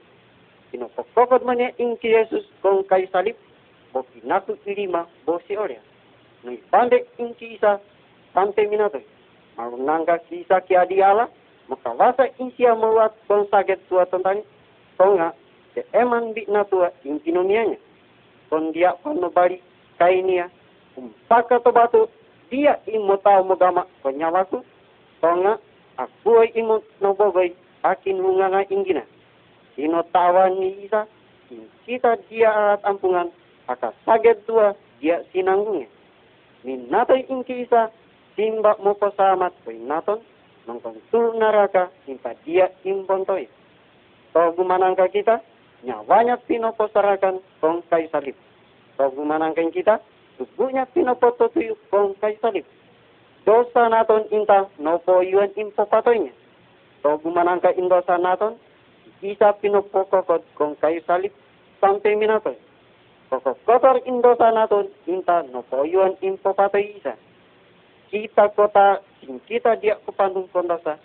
Pinopokokod 0.73 1.45
mo 1.45 1.53
niya 1.53 1.77
in 1.77 2.01
ki 2.01 2.09
Jesus 2.09 2.45
kung 2.65 2.85
kay 2.89 3.05
salip 3.13 3.37
o 3.93 4.01
pinakot 4.01 4.57
ilima 4.65 5.05
bo 5.29 5.37
si 5.45 5.57
Oria. 5.57 5.81
Nung 6.45 6.57
ki 7.37 7.47
isa 7.57 7.81
sampai 8.33 8.69
minatoy. 8.69 9.05
Marunang 9.57 10.09
ka 10.09 10.17
ki 10.29 10.49
isa 10.49 10.65
ki 10.65 10.77
adiala, 10.77 11.29
makawasa 11.69 12.33
in 12.41 12.49
siya 12.57 12.73
mawat 12.73 13.13
kung 13.29 13.45
sakit 13.53 13.85
tua 13.89 14.09
tentang 14.09 14.41
kung 14.97 15.21
nga, 15.21 15.37
eman 15.93 16.33
bi 16.33 16.49
na 16.49 16.65
tua 16.65 16.89
in 17.05 17.21
pinumianya. 17.21 17.77
Kung 18.49 18.73
dia 18.73 18.97
kainia 20.03 20.51
umpaka 20.99 21.63
to 21.63 21.71
batu 21.71 22.11
dia 22.51 22.83
imo 22.91 23.15
tao 23.23 23.47
mo 23.47 23.55
gama 23.55 23.87
konyawaku 24.03 24.67
tonga 25.23 25.63
aku 25.95 26.43
ay 26.43 26.51
imo 26.59 26.83
no 26.99 27.15
bogoy 27.15 27.55
akin 27.87 28.19
hunganga 28.19 28.67
ingina 28.67 29.07
ino 29.79 30.03
tawan 30.11 30.59
ni 30.59 30.83
isa 30.91 31.07
kita 31.85 32.17
dia 32.31 32.49
alat 32.51 32.81
ampungan. 32.87 33.29
Aka 33.69 33.95
saget 34.07 34.43
tua 34.49 34.75
dia 34.99 35.23
sinanggungnya. 35.31 35.89
Minatoy 36.63 37.27
ingki 37.27 37.67
isa 37.67 37.91
simba 38.39 38.79
mo 38.83 38.95
pasamat 38.95 39.55
koy 39.67 39.79
naton. 39.79 40.23
Nongkong 40.63 40.99
tur 41.11 41.35
naraka 41.35 41.91
simpa 42.07 42.39
dia 42.47 42.71
imbontoy 42.87 43.51
to 44.31 44.43
gumanangka 44.55 45.11
kita 45.11 45.43
nyawanya 45.83 46.39
pinoposarakan 46.47 47.43
kong 47.59 47.83
kay 47.91 48.07
salib 48.15 48.39
So 48.97 49.09
gumanangkan 49.13 49.73
kita, 49.73 50.01
tubuhnya 50.37 50.85
pinopoto 50.91 51.49
tuyo 51.53 51.79
kong 51.89 52.17
kay 52.21 52.37
salib. 52.45 52.67
Dosa 53.43 53.91
naton 53.91 54.31
inta 54.31 54.71
no 54.79 55.03
po 55.03 55.19
yuan 55.25 55.51
impo 55.59 55.83
patoynya. 55.89 56.31
So 57.03 57.19
gumanangka 57.19 57.75
indosa 57.75 58.15
naton, 58.21 58.55
isa 59.19 59.51
pinopokokod 59.59 60.47
kong 60.55 60.79
kay 60.79 61.03
salib 61.03 61.35
sampai 61.83 62.15
minatoy. 62.15 62.55
Kokokotor 63.33 64.05
indosa 64.07 64.55
naton 64.55 64.87
inta 65.11 65.43
no 65.51 65.67
po 65.67 65.83
yuan 65.83 66.15
impo 66.23 66.55
patoy 66.55 66.95
isa. 67.01 67.19
Kita 68.13 68.53
kota 68.53 69.01
sing 69.25 69.41
kita 69.49 69.75
dia 69.81 69.97
kupandung 70.05 70.47
kondosa. 70.53 71.01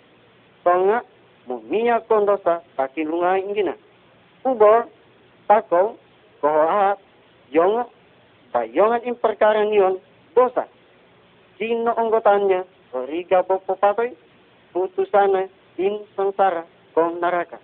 Tonga 0.62 1.02
mumiya 1.48 2.04
kondosa 2.04 2.60
takilunga 2.76 3.40
ingina. 3.40 3.74
Ubor, 4.46 4.86
tako, 5.50 5.98
kohoat, 6.38 7.00
yung 7.52 7.88
bayongan 8.52 9.04
in 9.04 9.16
perkara 9.16 9.64
niyon, 9.64 10.00
dosa. 10.32 10.68
Sino 11.58 11.92
anggotanya, 11.96 12.64
origa 12.94 13.42
po 13.42 13.60
papatoy, 13.64 14.14
putusana 14.72 15.50
in 15.76 16.04
sangsara 16.14 16.64
kong 16.94 17.18
naraka. 17.18 17.58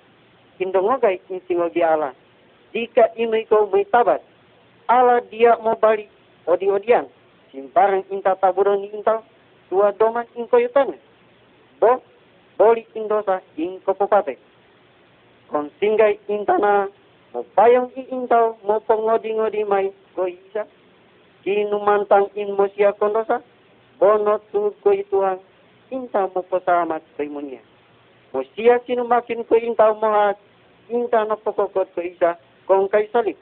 Indongogay 0.58 1.20
in 1.30 1.42
singogi 1.46 1.82
ala. 1.82 2.14
Jika 2.74 3.14
imay 3.14 3.46
ko 3.46 3.70
may 3.70 3.86
tabat, 3.86 4.22
ala 4.90 5.22
dia 5.30 5.58
mo 5.62 5.78
balik 5.78 6.10
odi-odian. 6.46 7.06
Simparang 7.54 8.02
inta 8.10 8.34
taburon 8.34 8.82
ni 8.82 8.90
intal, 8.90 9.22
tua 9.70 9.94
doman 9.94 10.26
in. 10.34 10.46
Bo, 11.78 12.02
boli 12.58 12.82
in 12.94 13.06
dosa 13.06 13.38
in 13.54 13.78
kopopate. 13.86 14.38
Intana 16.26 16.90
Bayang 17.34 17.90
iintaw 17.98 18.62
mo 18.62 18.78
pangodi-ngodi 18.86 19.66
may 19.66 19.90
ko 20.14 20.30
isa. 20.30 20.70
Kinumantang 21.42 22.30
in 22.38 22.54
mo 22.54 22.70
siya 22.70 22.94
kondosa. 22.94 23.42
Bono 23.98 24.38
tuhod 24.54 24.78
ko 24.86 24.94
ituang 24.94 25.42
inta 25.90 26.30
mo 26.30 26.46
pasamat 26.46 27.02
kay 27.18 27.26
mo 27.26 27.42
niya. 27.42 27.58
Mo 28.30 28.46
siya 28.54 28.78
sinumakin 28.86 29.42
ko 29.50 29.58
intaw 29.58 29.98
mo 29.98 30.14
at 30.14 30.38
inta 30.86 31.26
na 31.26 31.34
pokokot 31.34 31.90
ko 31.90 32.00
isa 32.06 32.38
kung 32.70 32.86
kay 32.86 33.10
salip. 33.10 33.38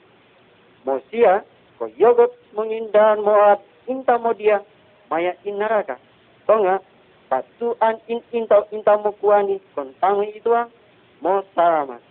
Mo 0.89 0.97
siya 1.13 1.45
ko 1.77 1.85
yogot 1.93 2.33
mengindahan 2.57 3.21
mo 3.21 3.37
at 3.53 3.61
inta 3.85 4.17
mo 4.17 4.33
dia 4.33 4.65
maya 5.13 5.37
inaraka. 5.45 6.01
Ko 6.49 6.65
nga, 6.65 6.81
patuan 7.29 8.01
in 8.09 8.25
intaw 8.33 8.65
intaw 8.73 8.97
mo 9.05 9.13
kuani 9.21 9.61
kung 9.77 9.93
tangi 10.01 10.33
ituang 10.33 10.73
mo 11.21 11.45
salamat 11.53 12.01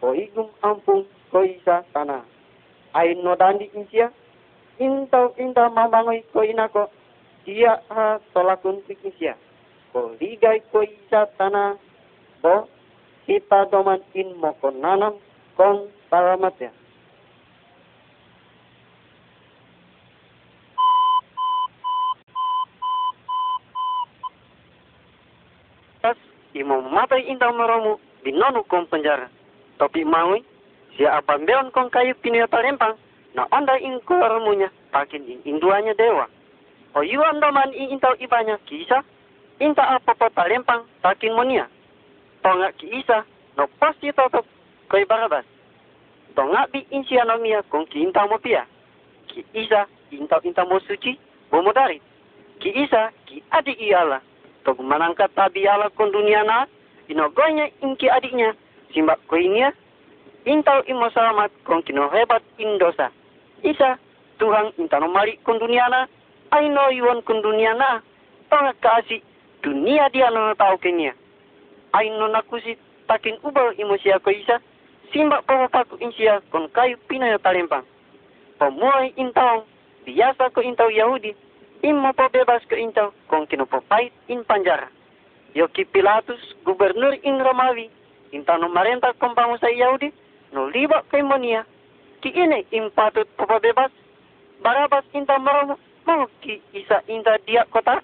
o 0.00 0.16
igum 0.16 0.48
ampung 0.64 1.04
ko 1.28 1.44
isa 1.44 1.84
kana. 1.92 2.24
Ay 2.96 3.14
no 3.20 3.36
dandi 3.36 3.70
insia, 3.76 4.10
intaw 4.80 5.30
inta 5.36 5.68
mamangoy 5.68 6.24
ko 6.32 6.42
inako, 6.42 6.88
siya 7.44 7.84
ha 7.92 8.18
tolakun 8.32 8.82
pikisya. 8.88 9.36
Ko 9.92 10.16
ligay 10.18 10.64
ko 10.72 10.82
isa 10.82 11.28
tana, 11.36 11.76
bo 12.42 12.66
kita 13.28 13.68
doman 13.70 14.00
in 14.16 14.34
mo 14.40 14.56
ko 14.58 14.72
nanam 14.72 15.20
kon 15.54 15.86
salamat 16.10 16.56
ya. 16.58 16.72
Tas, 26.00 26.16
imo 26.56 26.80
matay 26.88 27.28
intaw 27.28 27.52
maromu, 27.52 28.00
binono 28.24 28.64
kong 28.64 28.88
penjara. 28.88 29.28
Topi 29.80 30.04
maui, 30.04 30.44
siya 30.92 31.16
abambeon 31.16 31.72
kong 31.72 31.88
kayu 31.88 32.12
piniyata 32.20 32.60
lempang, 32.60 33.00
na 33.32 33.48
onda 33.48 33.80
ing 33.80 33.96
kuaramunya, 34.04 34.68
pakin 34.92 35.24
ing 35.24 35.40
induanya 35.48 35.96
dewa. 35.96 36.28
O 36.92 37.00
yu 37.00 37.24
anda 37.24 37.48
man 37.48 37.72
ing 37.72 37.96
intaw 37.96 38.12
ibanya 38.20 38.60
kisa, 38.68 39.00
inta 39.56 39.80
apa 39.80 40.12
lempang, 40.52 40.84
takin 41.00 41.32
monia. 41.32 41.64
Tonga 42.44 42.76
ki 42.76 42.92
isa, 42.92 43.24
no 43.56 43.72
pasti 43.80 44.12
totop 44.12 44.44
koi 44.92 45.08
barabas. 45.08 45.48
Tonga 46.36 46.68
bi 46.68 46.84
insia 46.92 47.24
kong 47.72 47.88
ki 47.88 48.04
intaw 48.04 48.28
mo 48.28 48.36
pia. 48.36 48.68
Ki 49.32 49.40
isa, 49.56 49.88
intaw 50.12 50.44
intaw 50.44 50.68
mo 50.68 50.76
suci, 50.84 51.16
bomodari. 51.48 52.04
Ki 52.60 52.68
isa, 52.68 53.08
ki 53.24 53.40
adi 53.48 53.72
iala. 53.80 54.20
Tog 54.60 54.76
manangkat 54.84 55.32
tabi 55.32 55.64
ala 55.64 55.88
kong 55.96 56.12
dunia 56.12 56.44
na, 56.44 56.68
inogoynya 57.08 57.72
inki 57.80 58.12
adiknya, 58.12 58.52
inya, 58.94 59.68
intaw 60.44 60.82
imo 60.86 61.10
salamat 61.10 61.50
kung 61.64 61.82
kinuhebat 61.82 62.42
indosa. 62.58 63.12
Isa, 63.62 64.00
Tuhan 64.40 64.72
intano 64.80 65.12
mali 65.12 65.36
kung 65.44 65.60
dunia 65.60 65.84
na, 65.92 66.08
Ay 66.50 66.66
no 66.66 66.90
iwan 66.90 67.22
kun 67.22 67.42
dunia 67.42 67.74
na. 67.78 68.02
Tonga 68.50 68.74
kasi 68.82 69.22
dunia 69.62 70.10
dia 70.10 70.30
no 70.34 70.50
tau 70.58 70.74
kenya. 70.82 71.14
Ay 71.94 72.10
no 72.10 72.26
nakusi 72.26 72.74
takin 73.06 73.38
ubal 73.46 73.70
imo 73.78 73.94
siya 74.02 74.18
ko 74.18 74.34
isa. 74.34 74.58
Simba 75.14 75.42
papapaku 75.46 75.98
insia 76.02 76.42
kon 76.50 76.66
kayu 76.74 76.98
pinayo 77.06 77.38
talempang. 77.38 77.86
Pemuai 78.58 79.14
intau 79.14 79.62
biasa 80.06 80.50
ko 80.50 80.58
intau 80.62 80.90
Yahudi. 80.90 81.34
Imo 81.86 82.10
po 82.18 82.26
bebas 82.34 82.66
ko 82.66 82.74
intau 82.74 83.14
kong 83.30 83.46
kinupopait 83.46 84.10
in 84.26 84.42
panjara. 84.42 84.90
Yoki 85.54 85.82
Pilatus, 85.82 86.38
gubernur 86.62 87.14
in 87.26 87.42
Romawi, 87.42 87.90
inta 88.32 88.58
no 88.58 88.68
marenta 88.68 89.12
kong 89.18 89.34
bangsa 89.34 89.70
Yahudi, 89.70 90.12
no 90.52 90.70
liba 90.70 91.02
kay 91.10 91.22
Monia. 91.22 91.66
Ki 92.20 92.28
ine 92.28 92.64
impatut 92.70 93.28
bebas. 93.36 93.90
Barabas 94.62 95.04
inta 95.14 95.38
maromo, 95.38 95.78
mau 96.06 96.28
ki 96.42 96.60
isa 96.72 97.00
inta 97.08 97.38
dia 97.46 97.64
kota. 97.72 98.02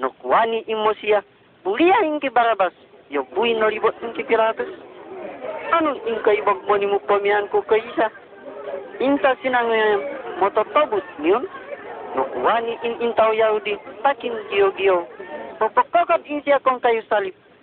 No 0.00 0.10
kuani 0.22 0.64
imosia, 0.66 1.22
bulia 1.64 2.00
inki 2.02 2.30
Barabas, 2.30 2.72
yo 3.10 3.22
bui 3.34 3.54
no 3.54 3.68
libot 3.68 3.94
inki 4.02 4.24
Pilatus. 4.24 4.72
Anu 5.72 5.94
ingka 6.08 6.32
ibag 6.32 6.64
mo 6.66 6.76
ni 6.76 6.86
mo 6.86 6.98
pamian 6.98 7.48
ko 7.48 7.62
kay 7.62 7.84
isa. 7.92 8.08
Inta 9.00 9.36
sinangayam, 9.42 10.00
mototobut 10.40 11.04
niyon. 11.20 11.44
No 12.16 12.24
kuani 12.24 12.76
in 12.82 12.98
intaw 13.04 13.32
Yahudi, 13.36 13.76
takin 14.02 14.32
giyo-giyo. 14.50 15.06
Popokokot 15.60 16.26
in 16.26 16.42
siya 16.42 16.58
kung 16.64 16.80
kayo 16.80 17.04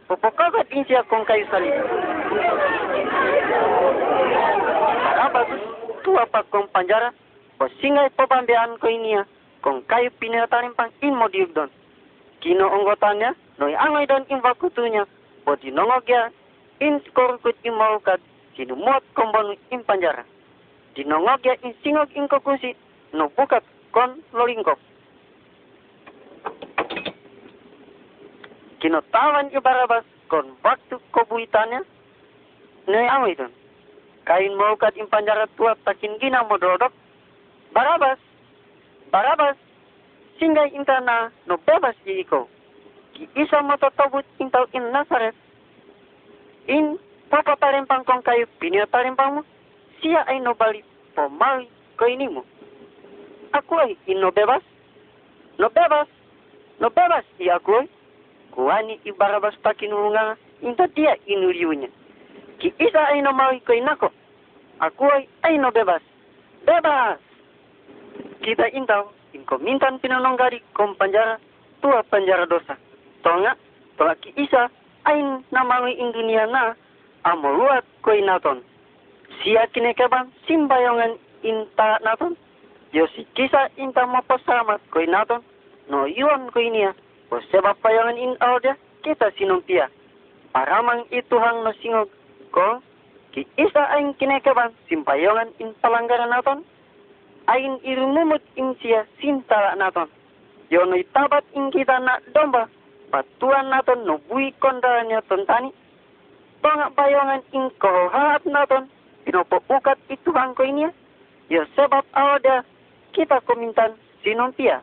salib. 0.10 0.22
Popokokot 0.22 0.68
in 0.72 0.86
siya 0.86 1.04
kung 1.06 1.26
kayo 1.26 1.46
salib. 1.52 1.74
Barabas, 5.06 5.48
tua 6.04 6.26
pa 6.26 6.44
kong 6.50 6.68
panjara, 6.74 7.14
posingay 7.58 8.10
pabambean 8.18 8.78
ko 8.82 8.88
iniya, 8.90 9.26
kung 9.62 9.86
kayo 9.86 10.10
pinatarin 10.20 10.74
pang 10.74 10.90
inmodiug 11.02 11.54
doon. 11.54 11.70
Kinoonggotan 12.42 13.20
niya, 13.20 13.32
noy 13.60 13.76
angay 13.76 14.08
doon 14.08 14.26
invakutunya, 14.32 15.06
o 15.46 15.56
dinongog 15.60 16.08
ya, 16.08 16.32
in 16.80 17.04
korkut 17.14 17.56
imaukat, 17.68 18.22
sinumuot 18.56 19.04
kombon 19.14 19.60
in 19.72 19.84
panjara. 19.84 20.24
Dinongog 20.96 21.44
ya 21.44 21.54
in 21.62 21.76
singog 21.84 22.10
in 22.16 22.32
kokusi, 22.32 22.74
no 23.14 23.30
bukat 23.36 23.64
kon 23.92 24.24
lolingkop. 24.34 24.80
Kinotawan 28.80 29.52
ni 29.52 29.60
Barabas 29.60 30.08
kon 30.32 30.56
waktu 30.64 30.96
kobuitannya, 31.12 31.84
noy 32.88 33.08
angay 33.12 33.36
doon. 33.36 33.52
Kain 34.24 34.56
mau 34.56 34.78
kat 34.80 34.96
in 34.96 35.10
panjara 35.12 35.50
tua 35.60 35.76
takin 35.84 36.16
gina 36.24 36.48
mododok, 36.48 36.94
Barabas, 37.76 38.22
Barabas, 39.12 39.60
singgay 40.40 40.72
inta 40.72 41.04
na 41.04 41.28
no 41.44 41.60
bebas 41.60 41.98
ikaw. 42.08 42.48
Ki 43.18 43.28
isa 43.36 43.60
mo 43.60 43.76
tatawut 43.76 44.24
intaw 44.40 44.64
in 44.72 44.88
Nazaret. 44.96 45.36
In 46.72 46.96
papatarimpang 47.28 48.08
kong 48.08 48.24
kayo 48.24 48.48
pinatarimpang 48.64 49.38
mo, 49.38 49.42
siya 50.00 50.24
ay 50.30 50.40
no 50.40 50.56
balik 50.56 50.88
pamali 51.20 51.68
ko. 52.00 52.08
Ako 53.60 53.74
ay 53.82 54.00
in 54.08 54.24
no 54.24 54.32
bebas, 54.32 54.64
no 55.60 55.68
bebas, 55.68 56.08
no 56.80 56.88
bebas 56.88 57.28
i 57.44 57.52
ako 57.52 57.84
ay. 57.84 57.88
Kuwani 58.52 59.00
i 59.06 59.12
Barabas 59.12 59.56
pa 59.64 59.74
kinunga, 59.74 60.38
inta 60.62 60.88
dia 60.96 61.16
inuriunya. 61.26 61.88
Ki 62.60 62.74
isa 62.80 63.02
ay 63.14 63.22
no 63.22 63.34
mali 63.34 63.60
ko 63.62 63.74
inako. 63.74 64.10
Ako 64.80 65.06
ay 65.12 65.28
ay 65.44 65.58
no 65.58 65.72
bebas. 65.72 66.02
Bebas! 66.66 67.20
kita 68.40 68.72
intaw, 68.72 69.12
inkomintan 69.36 70.00
pinanonggari 70.00 70.64
kom 70.74 70.96
panjara, 70.96 71.38
tua 71.84 72.04
panjara 72.08 72.48
dosa. 72.48 72.76
Tonga, 73.22 73.56
tola 74.00 74.16
ki 74.16 74.32
isa, 74.40 74.72
ain 75.06 75.44
namangi 75.52 76.00
in 76.00 76.12
dunia 76.16 76.48
na, 76.48 76.74
amoluat 77.28 77.84
koi 78.02 78.24
naton. 78.24 78.64
Sia 79.44 79.68
kinekebang 79.76 80.32
simbayongan 80.48 81.20
inta 81.44 82.00
naton, 82.02 82.34
yo 82.96 83.06
si 83.14 83.28
kisa 83.36 83.70
inta 83.76 84.08
mapasalamat 84.08 84.80
koi 84.90 85.06
naton, 85.06 85.44
no 85.92 86.08
yuan 86.08 86.48
koi 86.56 86.72
niya, 87.30 87.38
o 87.38 87.42
sebab 87.54 87.78
payangan 87.82 88.18
in 88.18 88.34
alda, 88.42 88.74
kita 89.06 89.30
sinumpia. 89.38 89.90
Paramang 90.50 91.06
ituhang 91.14 91.62
no 91.62 91.72
singog, 91.78 92.10
ko, 92.50 92.82
ki 93.32 93.46
isa 93.62 93.86
ain 93.94 94.18
kinekebang 94.18 94.74
simpayongan 94.90 95.54
in 95.62 95.78
palanggaran 95.78 96.34
naton, 96.34 96.66
ain 97.48 97.78
irumumut 97.86 98.42
in 98.58 98.74
siya 98.82 99.06
sintala 99.22 99.78
naton. 99.78 100.10
Yono 100.70 100.98
itabat 100.98 101.46
in 101.54 101.70
kita 101.70 102.02
na 102.02 102.18
domba, 102.34 102.66
patuan 103.14 103.70
naton 103.70 104.06
no 104.06 104.18
bui 104.30 104.54
kondaranya 104.58 105.22
tontani. 105.30 105.70
Tonga 106.60 106.92
bayongan 106.98 107.46
in 107.54 107.70
kohat 107.78 108.42
naton, 108.50 108.90
pinopukat 109.24 110.02
itu 110.10 110.34
hangko 110.34 110.66
ini 110.66 110.90
ya 111.50 111.66
sebab 111.78 112.06
awada 112.14 112.66
kita 113.14 113.42
komintan 113.46 113.98
sinumpia. 114.22 114.82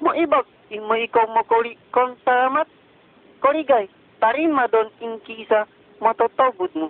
Mo 0.00 0.14
ibak 0.16 0.46
in 0.70 0.86
mo 0.86 0.94
ikaw 0.94 1.26
mo 1.30 1.42
koli 1.46 1.74
konsamat, 1.90 2.66
koligay, 3.42 3.90
tarima 4.22 4.70
don 4.70 4.88
in 5.02 5.18
kisa 5.26 5.66
matotobud 5.98 6.70
mo. 6.74 6.88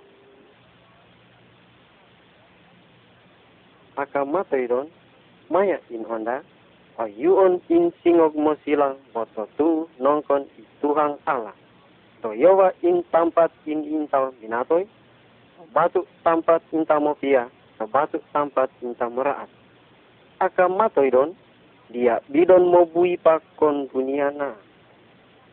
akamatayron 4.01 4.87
maya 5.51 5.77
in 5.91 6.01
Honda 6.07 6.41
ayuon 6.97 7.59
in 7.69 7.91
singog 8.01 8.33
mo 8.33 8.55
silang 8.63 8.97
moto 9.13 9.45
tu 9.59 9.85
nongkon 9.99 10.47
ituhang 10.57 11.19
ala. 11.27 11.53
Toyowa 12.23 12.71
in 12.81 13.03
tampat 13.13 13.51
in 13.67 13.83
intaw 13.85 14.31
binatoy 14.41 14.87
batu 15.69 16.05
tampat 16.25 16.65
inta 16.73 16.97
mo 16.97 17.13
pia 17.13 17.45
sa 17.77 17.85
batu 17.85 18.17
tampat 18.33 18.69
inta 18.81 19.05
muraat 19.05 19.49
akamatayron 20.41 21.37
dia 21.91 22.23
bidon 22.31 22.71
mo 22.71 22.87
bui 22.87 23.19
pa 23.19 23.43
kon 23.59 23.87
dunia 23.91 24.31
na 24.31 24.55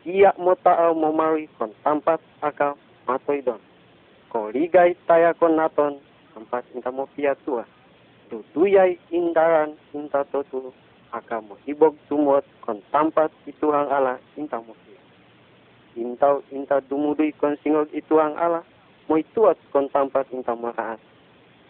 iya 0.07 0.31
mo 0.39 0.55
tao 0.55 0.95
mo 0.95 1.11
mari 1.11 1.51
kon 1.59 1.75
tampat 1.83 2.23
aka 2.39 2.73
matoy 3.03 3.43
don. 3.43 3.59
Ko 4.31 4.49
ligay 4.49 4.95
taya 5.03 5.35
kon 5.35 5.59
naton 5.59 5.99
tempat 6.31 6.63
inta 6.71 6.89
mo 6.89 7.05
pia 7.11 7.35
tua. 7.43 7.67
Tutuyay 8.29 8.95
indaran 9.11 9.75
inta 9.91 10.23
totu 10.31 10.71
aka 11.11 11.41
mo 11.43 11.59
ibog 11.67 11.97
tumot 12.07 12.45
kon 12.63 12.79
tampat 12.93 13.33
ituhang 13.49 13.89
ala 13.91 14.21
inta 14.39 14.61
mo 14.61 14.77
Intaw 15.99 16.39
inta 16.53 16.79
dumuduy 16.85 17.33
kon 17.35 17.59
singog 17.59 17.89
ituhang 17.91 18.37
ala 18.39 18.63
mo 19.09 19.19
ituat 19.19 19.57
kon 19.73 19.89
tampat 19.91 20.29
inta 20.31 20.55
makaat. 20.55 21.01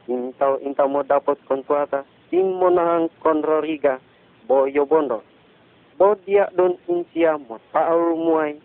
Intaw 0.05 0.59
inta 0.61 0.85
mo 0.85 1.01
dapat 1.01 1.39
kon 1.49 1.63
tuata 1.65 2.05
in 2.29 2.53
mo 2.53 2.69
nahang 2.69 3.09
kon 3.23 3.41
roriga 3.41 3.97
boyo 4.49 4.89
bondo. 4.89 5.21
Bo 6.01 6.17
dia 6.25 6.49
don 6.57 6.73
insia 6.89 7.37
mo 7.37 7.61
taur 7.69 8.17
muay 8.17 8.57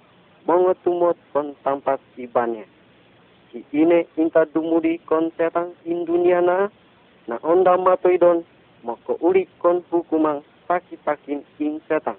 mo 0.49 0.73
tumot 0.81 1.20
kon 1.37 1.53
tampat 1.61 2.01
ibannya. 2.16 2.64
Ki 3.53 3.61
ine 3.77 4.09
inta 4.16 4.49
dumudi 4.49 4.97
kon 5.05 5.29
setang 5.37 5.77
in 5.85 6.09
dunia 6.09 6.40
na 6.40 7.37
onda 7.44 7.77
matoy 7.77 8.16
don 8.16 8.40
mako 8.81 9.20
uli 9.20 9.44
kon 9.61 9.85
hukumang 9.92 10.40
paki-pakin 10.64 11.44
in 11.61 11.81
setang. 11.85 12.16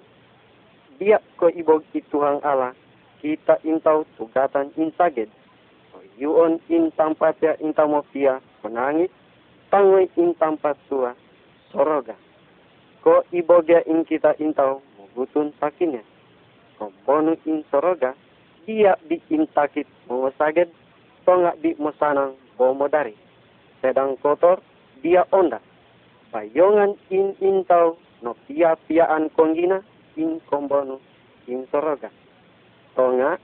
Biak 0.96 1.22
ko 1.36 1.50
ibog 1.52 1.84
ituhang 1.92 2.40
ala, 2.40 2.72
kita 3.20 3.60
intaw 3.66 4.06
tugatan 4.16 4.72
in 4.80 4.94
saged. 4.96 5.28
O 5.92 6.00
yuon 6.16 6.62
in 6.70 6.88
ya 7.42 7.52
in 7.60 7.74
tamopia, 7.76 8.40
penangit, 8.62 9.12
tangoy 9.68 10.08
in 10.16 10.32
tampat 10.40 10.78
tua, 10.88 11.12
soroga. 11.68 12.16
Ko 13.06 13.22
ibogya 13.30 13.86
in 13.86 14.02
kita 14.02 14.34
intaw, 14.42 14.82
mugutun 14.98 15.54
pakinnya. 15.62 16.02
Kompono 16.74 17.38
in 17.46 17.62
soroga, 17.70 18.18
dia 18.66 18.98
di 19.06 19.22
in 19.30 19.46
takit 19.54 19.86
mo 20.10 20.26
saged, 20.34 20.66
tonga 21.22 21.54
di 21.62 21.78
mo 21.78 21.94
sanang 22.02 22.34
bomodari. 22.58 23.14
Sedang 23.78 24.18
kotor, 24.18 24.58
dia 25.06 25.22
onda. 25.30 25.62
Bayongan 26.34 26.98
in 27.14 27.38
intaw 27.38 27.94
no 28.26 28.34
pia 28.50 28.74
piaan 28.90 29.30
konggina 29.38 29.86
in 30.18 30.42
kombono 30.50 30.98
in 31.46 31.62
soroga. 31.70 32.10
Tonga 32.98 33.38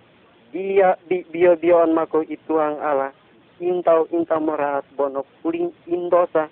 dia 0.51 0.99
di 1.07 1.23
bio 1.31 1.55
bioan 1.55 1.95
mako 1.95 2.27
ituang 2.27 2.83
ala 2.83 3.15
intaw 3.63 4.11
intaw 4.11 4.43
morahat 4.43 4.83
bono 4.99 5.23
puling 5.39 5.71
indosa 5.87 6.51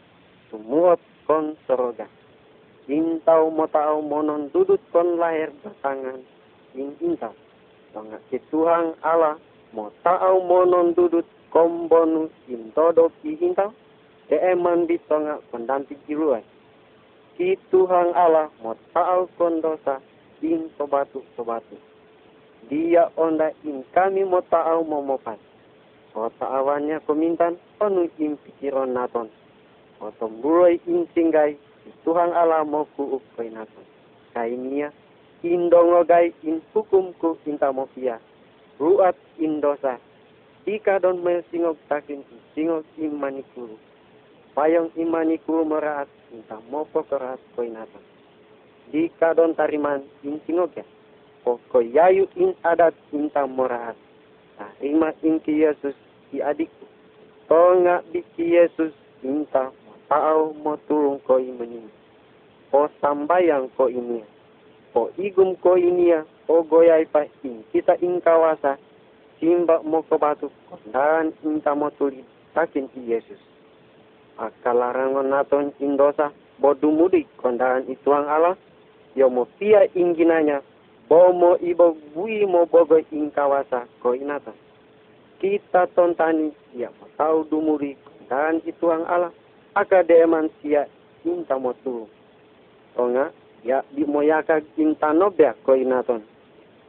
sumuot 0.55 1.03
kon 1.27 1.59
soroga. 1.67 2.07
Intaw 2.91 3.47
mo 3.55 3.71
tao 3.71 4.03
monon 4.03 4.51
dudut 4.51 4.83
kon 4.91 5.15
lahir 5.23 5.55
batangan 5.63 6.19
in 6.75 6.91
intaw. 6.99 7.31
Tonga 7.95 8.19
ituang 8.35 8.99
ala 9.07 9.39
mo 9.71 9.95
tao 10.03 10.43
monon 10.43 10.91
dudut 10.99 11.27
kombonu 11.55 12.27
in 12.51 12.75
todo 12.75 13.15
pi 13.23 13.39
intaw 13.39 13.71
e 14.27 14.55
man 14.59 14.91
di 14.91 14.99
tonga 15.07 15.39
kondanti 15.55 15.95
kiruai. 16.07 16.43
i 17.41 17.57
Tuhan 17.71 18.13
Allah 18.13 18.53
mo 18.61 18.75
tao 18.93 19.31
kon 19.39 19.63
dosa 19.65 20.03
in 20.45 20.69
tobatu 20.75 21.23
tobatu. 21.39 21.79
Dia 22.69 23.09
onda 23.17 23.55
in 23.65 23.87
kami 23.95 24.27
mo 24.27 24.43
tao 24.51 24.83
mo 24.83 24.99
mopan. 25.01 25.39
O 26.13 26.27
taawannya 26.43 26.99
komintan 27.07 27.55
onu 27.79 28.11
in 28.19 28.35
pikiron 28.45 28.93
naton. 28.99 29.31
O 30.03 30.11
tomburoy 30.19 30.83
in 30.91 31.07
singgay 31.15 31.55
i 31.55 31.70
Tuhan 32.05 32.33
Allah 32.33 32.65
mo 32.65 32.89
kuuk 32.97 33.23
koy 33.37 33.49
naton. 33.53 33.85
Kainia 34.33 34.93
in 35.43 35.73
dongogay 35.73 36.33
in 36.45 36.61
hukumku 36.73 37.41
inta 37.49 37.73
mo 37.73 37.89
pia. 37.93 38.21
Ruat 38.81 39.17
in 39.41 39.61
dosa. 39.61 39.97
Ika 40.69 41.01
don 41.01 41.25
may 41.25 41.41
singog 41.49 41.81
takin 41.89 42.21
in 42.21 42.41
singog 42.53 42.85
in 43.01 43.17
manikuru. 43.17 43.77
Payong 44.53 44.93
imaniku 44.97 45.65
meraat 45.65 46.09
inta 46.33 46.61
mopo 46.69 47.05
kerat 47.09 47.41
koi 47.57 47.73
nata. 47.73 48.01
Di 48.93 49.09
kadon 49.17 49.57
tariman 49.57 50.05
in 50.27 50.41
singogya. 50.45 50.85
Poko 51.41 51.81
yayu 51.81 52.29
in 52.37 52.53
adat 52.61 52.93
inta 53.13 53.49
moraat. 53.49 53.97
Tarima 54.61 55.17
in 55.25 55.41
ki 55.41 55.65
Yesus 55.65 55.97
i 56.37 56.45
adikku. 56.45 56.85
Tonga 57.49 58.05
di 58.13 58.21
ki 58.37 58.45
Yesus 58.61 58.93
inta 59.25 59.73
tau 60.11 60.51
mo 60.59 60.75
turung 60.91 61.23
ko 61.23 61.39
imenin. 61.39 61.87
O 62.75 62.91
sambayang 62.99 63.71
ko 63.79 63.87
ini. 63.87 64.27
O 64.99 65.15
igum 65.15 65.55
ko 65.63 65.79
ini 65.79 66.11
ya. 66.11 66.27
O 66.51 66.67
goyai 66.67 67.07
pa 67.07 67.23
in 67.47 67.63
kita 67.71 67.95
in 68.03 68.19
kawasa. 68.19 68.75
Simba 69.39 69.79
mo 69.87 70.03
ko 70.03 70.19
batu. 70.19 70.51
Dan 70.91 71.31
inta 71.47 71.79
mo 71.79 71.95
tuli 71.95 72.27
takin 72.55 72.91
ki 72.91 73.07
Yesus 73.07 73.39
akalarangon 74.41 75.29
naton 75.29 75.71
indosa 75.79 76.33
bodumudi 76.59 77.29
kondaan 77.39 77.85
ituang 77.93 78.25
Allah 78.25 78.57
yo 79.13 79.29
mo 79.29 79.45
pia 79.61 79.85
ingginanya 79.93 80.65
bomo 81.07 81.61
ibo 81.61 81.93
bui 82.17 82.49
mo 82.49 82.65
bogo 82.65 82.97
ing 83.13 83.29
kawasa 83.37 83.85
ko 84.01 84.17
inata 84.17 84.57
kita 85.45 85.85
tontani 85.93 86.57
ya 86.73 86.89
mo 86.97 87.07
tau 87.21 87.45
dumuri 87.45 88.01
kondaan 88.01 88.65
ituang 88.65 89.05
Allah 89.05 89.33
aka 89.75 90.03
deman 90.03 90.51
sia 90.63 90.87
inta 91.25 91.59
mo 91.59 91.73
tu 91.85 92.09
tonga 92.97 93.31
ya 93.65 93.85
di 93.93 94.05
moyaka 94.05 94.61
inta 94.77 95.13
nobya 95.13 95.55
ko 95.67 95.77
inaton 95.77 96.23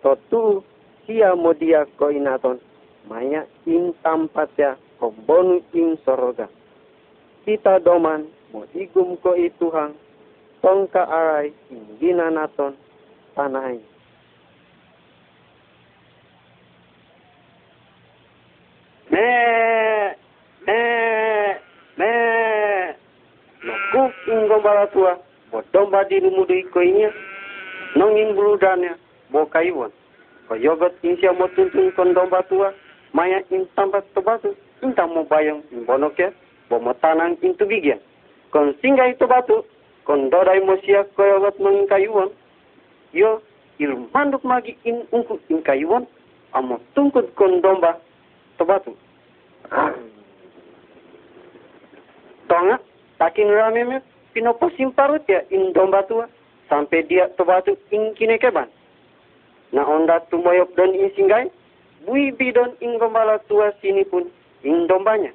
to 0.01 0.63
sia 1.05 1.35
mo 1.35 1.53
dia 1.53 1.85
ko 1.99 2.09
inaton 2.09 2.61
maya 3.09 3.45
in 3.65 3.93
tampatya 4.05 4.77
ko 5.01 5.09
bonu 5.25 5.61
ing 5.73 5.97
soroga. 6.05 6.45
Kita 7.41 7.81
doman 7.81 8.29
mo 8.53 8.69
igum 8.77 9.17
ko 9.17 9.33
ituhang 9.33 9.97
tong 10.61 10.85
kaaray 10.93 11.49
ingina 11.73 12.29
naton 12.29 12.77
tanay. 13.33 13.81
Me, 19.11 19.27
me, 20.63 20.81
me, 21.99 22.13
nakuk 23.65 24.13
inggo 24.71 24.87
balatua, 24.87 25.19
bo 25.51 25.63
domba 25.73 26.03
di 26.07 26.19
rumudu 26.19 26.53
iko 26.53 26.81
inya, 26.81 27.11
nongin 27.95 28.35
buludannya, 28.35 28.95
bo 29.29 29.45
kaiwan. 29.45 29.91
Ko 30.47 30.55
yogot 30.55 30.93
insya 31.03 31.33
mo 31.33 31.47
tuntun 31.55 31.91
kon 31.95 32.13
domba 32.13 32.43
tua, 32.49 32.73
maya 33.13 33.43
in 33.51 33.67
tambat 33.75 34.03
tobatu, 34.15 34.55
inta 34.83 35.07
mo 35.07 35.23
bayang 35.23 35.63
in 35.71 35.85
bonokya, 35.85 36.31
tanang 37.01 37.37
intu 37.41 37.65
bigyan. 37.65 37.99
Kon 38.51 38.75
singgay 38.81 39.11
ito 39.11 39.27
batu, 39.27 39.63
kon 40.03 40.29
doday 40.29 40.59
mo 40.59 40.75
siya 40.83 41.03
koyawat 41.15 41.59
ng 41.59 41.87
kayuan, 41.87 42.31
yo 43.13 43.41
ilmandok 43.79 44.43
magi 44.43 44.77
in 44.83 45.03
ungku 45.11 45.39
in 45.49 45.63
kayuan, 45.63 46.07
amo 46.53 46.79
tungkod 46.95 47.31
kon 47.35 47.61
domba 47.61 47.99
to 48.57 48.63
batu. 48.65 48.91
Tonga, 52.51 52.75
takin 53.19 53.47
rame 53.47 54.03
parut 54.95 55.23
ya 55.27 55.41
in 55.49 55.73
domba 55.73 56.03
tua, 56.07 56.27
sampai 56.69 57.03
dia 57.07 57.27
to 57.37 57.43
batu 57.43 57.77
in 57.91 58.15
kinekeban. 58.15 58.67
Na 59.71 59.85
onda 59.87 60.19
tumoyok 60.31 60.75
don 60.75 60.93
in 60.95 61.11
singgay, 61.15 61.51
bui 62.05 62.31
bidon 62.31 62.75
in 62.81 62.99
gombala 62.99 63.39
tua 63.47 63.71
sini 63.81 64.03
pun 64.03 64.27
in 64.63 64.87
dombanya. 64.87 65.31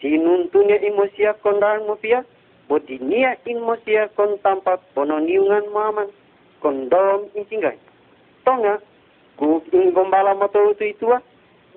Sinuntunya 0.00 0.80
imosia 0.80 1.36
kondang 1.44 1.84
mopia 1.84 2.24
bodinia 2.70 3.36
imosia 3.44 4.08
kon 4.14 4.38
tampat 4.46 4.78
pononiungan 4.94 5.68
maman 5.74 6.08
kondom 6.62 7.26
insinggai 7.34 7.76
tonga 8.46 8.78
ku 9.34 9.58
ing 9.74 9.90
gombala 9.90 10.38
motor 10.38 10.70
itu 10.70 10.94
itua 10.94 11.18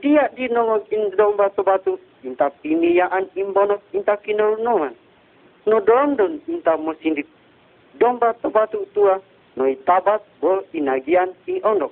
dia 0.06 0.29
di 0.38 0.45
nongok 0.53 0.86
in 0.93 1.10
domba 1.17 1.49
batu 1.49 1.97
inta 2.21 2.53
pimiyaan 2.62 3.25
imbono 3.34 3.82
inta 3.89 4.21
kinarunoman 4.21 4.93
no 5.65 5.80
don 5.80 6.41
inta 6.47 6.78
mosindit 6.78 7.28
domba 7.99 8.36
batu 8.54 8.86
tua 8.93 9.21
no 9.56 9.67
itabat 9.67 10.21
bo 10.41 10.63
inagian 10.73 11.30
i 11.47 11.62
ondok 11.63 11.91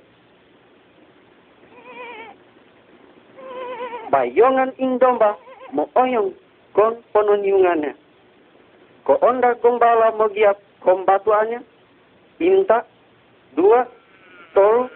bayongan 4.12 4.76
ing 4.76 5.00
domba 5.00 5.36
mo 5.72 5.88
oyong 5.96 6.36
kon 6.76 7.00
pononyungannya. 7.12 7.96
Ko 9.08 9.16
onda 9.24 9.56
gombala 9.60 10.12
mo 10.16 10.28
giap 10.32 10.60
kombatuannya. 10.84 11.64
Inta, 12.42 12.84
dua, 13.56 13.88
tol, 14.52 14.88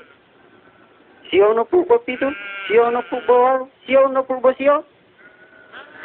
siono 1.30 1.64
purbo 1.64 1.98
pitu, 2.04 2.28
siono 2.66 3.00
purbo 3.08 3.34
waru, 3.34 3.64
siono 3.86 4.20
purbo 4.24 4.52
sio. 4.58 4.84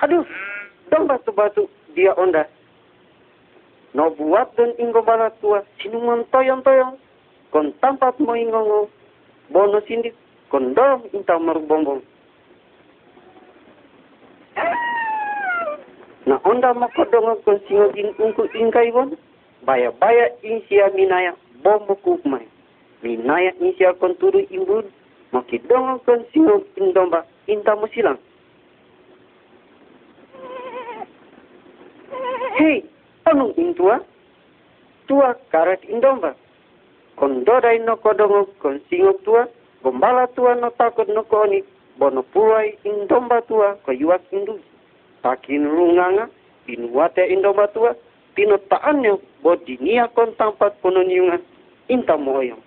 Aduh, 0.01 0.25
dong 0.89 1.07
batu-batu 1.07 1.67
dia 1.93 2.15
onda. 2.15 2.47
No 3.93 4.09
buat 4.15 4.55
dan 4.55 4.71
bala 5.03 5.29
tua, 5.43 5.67
sinuman 5.83 6.23
toyong-toyong. 6.31 6.95
Kon 7.51 7.75
tampat 7.83 8.15
mo 8.23 8.31
ingongo, 8.35 8.87
bono 9.51 9.83
sindit, 9.83 10.15
kondom 10.47 11.03
inta 11.11 11.35
marubombong. 11.35 11.99
na 16.25 16.39
onda 16.43 16.73
makodongo 16.73 17.35
kon 17.43 17.59
singo 17.67 17.91
din 17.91 18.13
ungku 18.19 18.45
ingkai 18.53 18.91
won 18.91 19.17
baya 19.65 19.91
baya 19.91 20.29
insia 20.43 20.87
minaya 20.93 21.33
bombo 21.63 21.95
kukmai 21.95 22.45
minaya 23.01 23.51
insia 23.59 23.93
kon 23.97 24.15
turu 24.15 24.39
imbun 24.47 24.85
makidongo 25.33 25.99
kon 26.05 26.21
singo 26.33 26.63
indomba 26.77 27.25
inta 27.47 27.75
musilang 27.75 28.17
Hei, 32.51 32.83
anong 33.31 33.55
intua? 33.57 34.03
Tua 35.07 35.33
karet 35.51 35.83
indomba. 35.89 36.35
Kon 37.15 37.43
dodai 37.43 37.79
no 37.79 37.95
kodongo 37.97 38.47
kon 38.61 38.79
singok 38.89 39.23
tua, 39.23 39.47
gombala 39.83 40.27
tua 40.35 40.55
no 40.55 40.69
takot 40.75 41.07
no 41.09 41.23
koni, 41.23 41.63
bono 41.97 42.23
indomba 42.83 43.41
tua 43.47 43.75
ko 43.85 43.91
yuak 43.91 44.21
induji 44.31 44.71
takin 45.21 45.69
runganga 45.69 46.29
pinuwate 46.65 47.25
indo 47.29 47.53
batua 47.53 47.95
tinutaannya 48.35 49.17
bodinia 49.43 50.07
kon 50.07 50.33
tampat 50.35 50.73
pononyunga 50.81 51.37
inta 51.87 52.17
moyong 52.17 52.61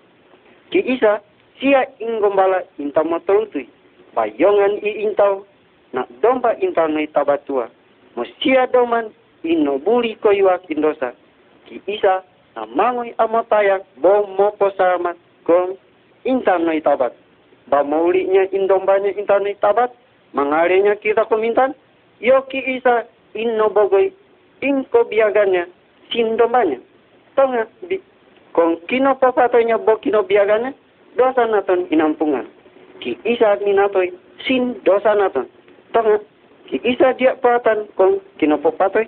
ki 0.71 0.81
isa 0.87 1.21
sia 1.59 1.87
ingombala 1.99 2.63
inta 2.79 3.03
motolutui 3.05 3.69
bayongan 4.15 4.79
i 4.83 5.03
intau 5.03 5.47
na 5.93 6.07
domba 6.23 6.55
inta 6.63 6.89
no 6.89 7.03
itabatua 7.03 7.71
mo 8.15 8.23
sia 8.39 8.67
doman 8.71 9.11
inobuli 9.45 10.17
koyuak 10.19 10.65
indosa 10.73 11.13
ki 11.69 11.81
isa 11.87 12.25
na 12.57 12.67
mangoy 12.67 13.15
amotayak 13.19 13.85
bom 14.01 14.35
mopo 14.37 14.71
salamat 14.75 15.17
kon 15.45 15.77
inta 16.25 16.59
no 16.59 16.73
itabat 16.73 17.13
ba 17.69 17.85
maulinya 17.85 18.49
indombanya 18.51 19.13
inta 19.15 19.39
no 19.39 19.49
itabat 19.49 19.93
mangarinya 20.33 20.97
kita 20.97 21.25
kumintan 21.29 21.77
yoki 22.21 22.59
isa 22.59 23.05
inno 23.37 23.69
bogoy 23.71 24.11
inko 24.65 25.05
biagannya 25.07 25.69
sindomanya 26.11 26.81
tonga 27.37 27.69
di 27.85 28.01
kong 28.55 28.81
kino 28.89 29.15
papatoynya 29.19 29.79
bo 29.79 29.99
kino 30.01 30.23
biagannya 30.25 30.73
dosa 31.15 31.47
naton 31.47 31.87
inampungan 31.91 32.47
ki 33.03 33.19
isa 33.29 33.59
minatoy 33.61 34.15
sin 34.47 34.79
dosa 34.87 35.15
naton. 35.15 35.45
Tonga 35.93 36.19
ki 36.71 36.81
isa 36.85 37.13
dia 37.19 37.37
patan 37.39 37.87
kong 37.99 38.23
kino 38.39 38.57
papatoy 38.59 39.05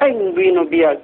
aing 0.00 0.34
bino 0.34 0.64
biag 0.66 0.98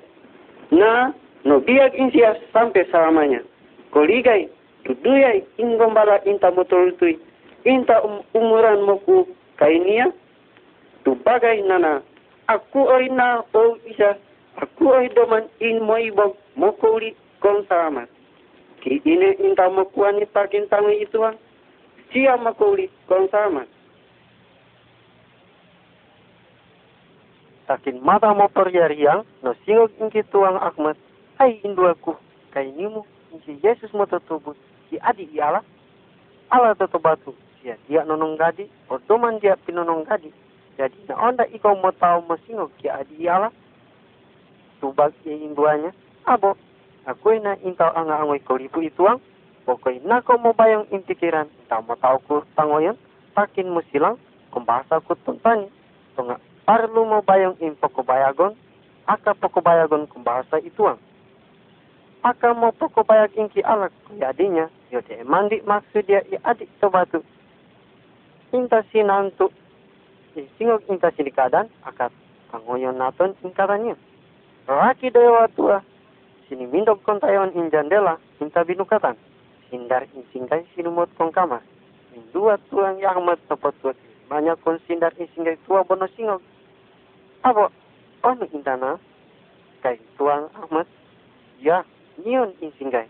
na 0.70 1.12
no 1.44 1.60
biag 1.60 1.94
in 1.94 2.10
sia 2.10 2.36
sampai 2.52 2.86
selamanya. 2.90 3.42
Koligay 3.90 4.46
tuduyay 4.86 5.42
ingombala 5.58 6.22
inta 6.26 6.50
motolutui. 6.50 7.18
Inta 7.64 8.00
um, 8.00 8.24
umuran 8.34 8.82
moku 8.86 9.28
kainia 9.58 10.12
tu 11.04 11.16
bagai 11.20 11.62
nana. 11.66 12.02
Aku 12.48 12.86
orina 12.88 13.44
o 13.54 13.78
isa. 13.86 14.18
Aku 14.58 14.90
ay 14.92 15.08
doman 15.14 15.46
in 15.62 15.80
mo 15.82 15.94
ibog 15.96 16.34
mo 16.58 16.74
kuli 16.76 17.14
kong 17.38 17.64
salamat. 17.70 18.10
Ki 18.82 18.98
ini 19.04 19.38
inta 19.44 19.70
mo 19.70 19.86
kuani 19.94 20.26
takin 20.34 20.66
tangi 20.66 21.04
ituan. 21.04 21.38
Siya 22.10 22.34
makuli 22.40 22.90
kong 23.06 23.30
salamat. 23.30 23.68
Takin 27.70 28.02
mata 28.02 28.34
mo 28.34 28.50
peryariang, 28.50 29.22
no 29.46 29.54
singog 29.62 29.94
inki 30.02 30.26
tuang 30.34 30.58
akmat, 30.58 30.98
hai 31.38 31.62
induaku, 31.62 32.18
kay 32.50 32.66
nimu, 32.74 33.06
inki 33.30 33.62
Yesus 33.62 33.94
mo 33.94 34.10
tutubut, 34.10 34.58
si 34.90 34.98
adi 34.98 35.30
i 35.30 35.38
ala, 35.38 35.62
ala 36.50 36.74
batu, 36.74 37.30
dia 37.62 38.02
nonong 38.02 38.34
gadi, 38.34 38.66
o 38.90 38.98
doman 39.06 39.38
dia 39.38 39.54
pinonong 39.54 40.02
gadi, 40.02 40.34
jadi 40.74 40.98
na 41.06 41.14
onda 41.14 41.46
ikaw 41.46 41.78
mo 41.78 41.94
tao 41.94 42.18
mo 42.26 42.34
ki 42.82 42.90
adi 42.90 43.22
i 43.22 43.30
ala, 43.30 43.54
tubag 44.82 45.14
i 45.22 45.30
induanya, 45.30 45.94
abo, 46.26 46.58
aku 47.06 47.38
na 47.38 47.54
intaw 47.62 47.94
ang 47.94 48.10
angoy 48.10 48.42
kolipu 48.42 48.82
ituang, 48.82 49.22
pokoy 49.62 50.02
nako 50.02 50.42
mo 50.42 50.50
bayang 50.58 50.90
intikiran, 50.90 51.46
intaw 51.62 51.86
mo 51.86 51.94
tao 52.02 52.18
ko 52.26 52.42
tangoyan, 52.58 52.98
takin 53.38 53.70
mo 53.70 53.78
silang, 53.94 54.18
tuntani, 55.22 55.70
tunga 56.18 56.49
Parlu 56.70 57.02
mo 57.02 57.18
bayang 57.18 57.58
in 57.58 57.74
pokobayagon, 57.74 58.54
aka 59.10 59.34
pokobayagon 59.34 60.06
kung 60.06 60.22
bahasa 60.22 60.62
ituang. 60.62 61.02
Aka 62.22 62.54
mo 62.54 62.70
pokobayag 62.70 63.34
in 63.34 63.50
ki 63.50 63.58
alak 63.66 63.90
kuya 64.06 64.30
adinya, 64.30 64.70
yote 64.94 65.18
mandi 65.26 65.58
maksud 65.66 66.06
dia 66.06 66.22
i 66.30 66.38
adik 66.46 66.70
to 66.78 66.86
batu. 66.86 67.26
Inta 68.54 68.86
sinantu, 68.94 69.50
singok 70.54 70.86
inta 70.86 71.10
sinikadan, 71.18 71.66
akat 71.82 72.14
pangoyon 72.54 73.02
naton 73.02 73.34
ingkarannya. 73.42 73.98
Raki 74.70 75.10
dewa 75.10 75.50
tua, 75.58 75.82
sini 76.46 76.70
mindok 76.70 77.02
kontayon 77.02 77.50
in 77.58 77.66
jandela, 77.74 78.14
inta 78.38 78.62
binukatan. 78.62 79.18
Sindar 79.74 80.06
in 80.14 80.22
singkai 80.30 80.62
sinumot 80.78 81.10
kong 81.18 81.34
kamar. 81.34 81.66
Dua 82.30 82.62
tuang 82.70 83.02
yang 83.02 83.26
mat 83.26 83.42
tepat 83.50 83.74
banyak 84.30 84.54
kon 84.62 84.78
sindar 84.86 85.10
tua 85.66 85.82
bono 85.82 86.06
singok 86.14 86.38
Abo, 87.40 87.72
ano 88.20 88.44
intana? 88.52 89.00
Kay 89.80 89.96
tuang 90.20 90.52
Ahmad, 90.52 90.84
ya, 91.56 91.88
niyon 92.20 92.52
insingay. 92.60 93.08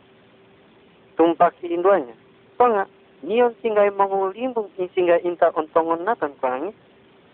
Tumpak 1.18 1.58
induanya. 1.66 2.14
Panga, 2.54 2.86
niyon 3.26 3.58
singay 3.58 3.90
mangulimbong 3.90 4.70
insingay 4.78 5.18
inta 5.26 5.50
ontongon 5.58 6.06
natan 6.06 6.38
kuangi. 6.38 6.70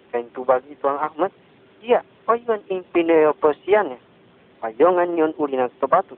Kay 0.09 0.25
tubag 0.33 0.65
ituang 0.73 0.97
Ahmad, 0.97 1.37
ya, 1.85 2.01
oyon 2.33 2.65
in 2.73 2.81
pineo 2.97 3.37
posiane. 3.37 4.01
Payongan 4.65 5.13
niyon 5.13 5.37
ulinag 5.37 5.77
tobatu. 5.77 6.17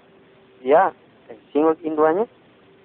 Ya, 0.63 0.95
kay 1.27 1.43
singog 1.51 1.83
induanya, 1.83 2.31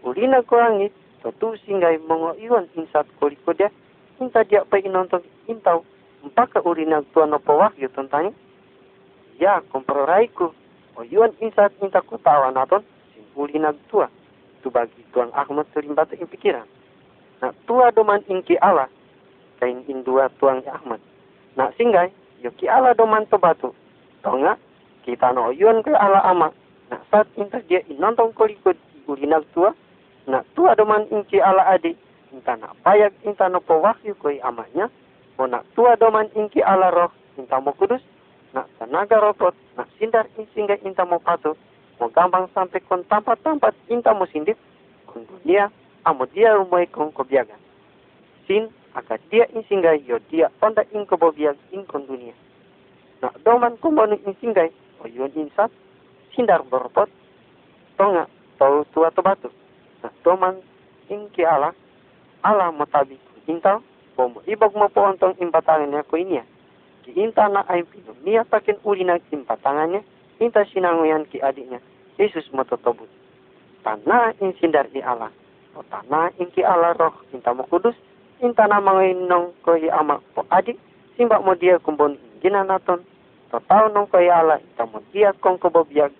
ulinag 0.02 0.50
kuangi, 0.50 0.90
totu 1.22 1.54
singay 1.62 2.02
mga 2.02 2.42
iwan 2.42 2.66
insat 2.74 3.06
koliko 3.22 3.54
dia, 3.54 3.70
inta 4.18 4.42
dia 4.42 4.66
pa 4.66 4.82
inontong 4.82 5.22
intaw 5.46 5.86
no 6.24 7.38
powahyu 7.40 7.90
tentang 7.92 8.32
ya 9.40 9.62
komproraiku 9.74 10.54
o 10.96 11.04
yuan 11.04 11.34
insat 11.42 11.74
inta 11.82 12.02
kutawa 12.02 12.54
naton 12.54 12.86
sin 13.14 13.26
ulinagtua 13.36 14.08
tu 14.62 14.72
bagi 14.72 15.04
tuang 15.12 15.34
Ahmad 15.36 15.68
serimbata 15.76 16.16
in 16.16 16.30
pikiran. 16.30 16.64
Na 17.44 17.52
tua 17.68 17.92
doman 17.92 18.24
inki 18.32 18.56
ala 18.62 18.88
kain 19.60 19.84
indua 19.92 20.32
tuang 20.40 20.64
Ahmad. 20.70 21.02
Na 21.60 21.74
singgay 21.76 22.14
yo 22.40 22.54
ki 22.56 22.70
ala 22.70 22.96
doman 22.96 23.28
to 23.28 23.38
batu 23.38 23.76
tonga 24.24 24.56
kita 25.04 25.34
no 25.36 25.52
yuan 25.52 25.84
ke 25.84 25.92
ala 25.92 26.24
ama. 26.24 26.54
Na 26.88 27.02
sat 27.12 27.28
inta 27.36 27.60
dia 27.68 27.84
inontong 27.92 28.32
kolikod 28.38 28.78
ulinagtua 29.10 29.76
na 30.30 30.46
tua. 30.56 30.78
Doman 30.80 31.10
inki 31.12 31.42
ala 31.44 31.68
adi 31.74 31.98
inta 32.32 32.56
na 32.56 32.72
payak 32.86 33.12
inta 33.28 33.50
no 33.52 33.60
powahyu 33.60 34.16
koi 34.22 34.40
amanya 34.40 34.88
o 35.38 35.48
nak 35.48 35.66
tua 35.74 35.98
doman 35.98 36.30
inki 36.38 36.62
ala 36.62 36.94
roh 36.94 37.12
inta 37.38 37.58
mo 37.58 37.74
kudus, 37.74 38.02
nak 38.54 38.70
tenaga 38.78 39.18
robot, 39.18 39.58
nak 39.78 39.90
sindar 39.98 40.30
sehingga 40.36 40.78
inta 40.86 41.06
mo 41.06 41.18
patu, 41.18 41.58
mo 41.98 42.10
gampang 42.14 42.46
sampai 42.54 42.82
kon 42.86 43.02
tampat-tampat 43.10 43.74
inta 43.90 44.14
mo 44.14 44.30
sindit, 44.30 44.58
kon 45.10 45.26
dunia, 45.26 45.74
amo 46.06 46.30
dia 46.30 46.54
rumai 46.54 46.86
kon 46.94 47.10
kobiaga. 47.10 47.58
Sin, 48.46 48.70
aka 48.94 49.18
dia 49.34 49.50
insinggai 49.58 50.06
yo 50.06 50.22
dia 50.30 50.54
onda 50.62 50.86
in 50.94 51.06
kobobiag 51.10 51.58
in 51.74 51.86
kon 51.90 52.06
dunia. 52.06 52.34
Nak 53.26 53.42
doman 53.42 53.80
kumbonu 53.82 54.20
insinggai, 54.30 54.70
o 55.02 55.10
yun 55.10 55.34
insat, 55.34 55.74
sindar 56.38 56.62
berobot, 56.70 57.10
tonga, 57.98 58.30
tau 58.62 58.86
tua 58.94 59.10
to 59.10 59.22
batu. 59.26 59.50
Nak 60.06 60.14
doman 60.22 60.62
inki 61.10 61.42
ala, 61.42 61.74
ala 62.46 62.70
mo 62.70 62.86
tabi 62.86 63.18
intau, 64.14 64.30
Bomo 64.30 64.42
ibag 64.46 64.74
mo 64.78 64.88
po 64.90 65.02
antong 65.06 65.36
imbatangan 65.42 65.90
niya 65.90 66.06
ko 66.06 66.18
inya. 66.18 66.44
Kiinta 67.04 67.50
na 67.50 67.66
ay 67.68 67.84
pino 67.84 68.14
niya 68.24 68.46
takin 68.46 68.78
uli 68.86 69.04
ng 69.04 69.20
imbatangan 69.32 69.90
niya. 69.90 70.02
Inta 70.40 70.66
sinanguyan 70.66 71.26
ki 71.26 71.42
adik 71.42 71.66
niya. 71.68 71.82
Yesus 72.18 72.46
matotobut. 72.54 73.10
Tanah 73.84 74.38
insindar 74.40 74.88
di 74.94 75.02
Allah. 75.02 75.32
O 75.76 75.84
tanah 75.84 76.32
inki 76.40 76.64
Allah 76.64 76.94
roh. 76.96 77.14
Inta 77.34 77.54
mo 77.54 77.66
kudus. 77.68 77.96
Inta 78.40 78.68
na 78.68 78.80
mga 78.80 79.18
inong 79.18 79.52
ko 79.66 79.76
ama 79.92 80.22
po 80.38 80.46
adik. 80.54 80.78
Simba 81.18 81.42
mo 81.42 81.58
dia 81.58 81.82
kumbon 81.82 82.18
ginanaton. 82.42 83.04
Totao 83.52 83.90
nung 83.92 84.08
ko 84.08 84.18
Allah. 84.22 84.62
Inta 84.62 84.86
mo 84.88 85.02
dia 85.12 85.34
kong 85.42 85.60
kubobiyag. 85.60 86.14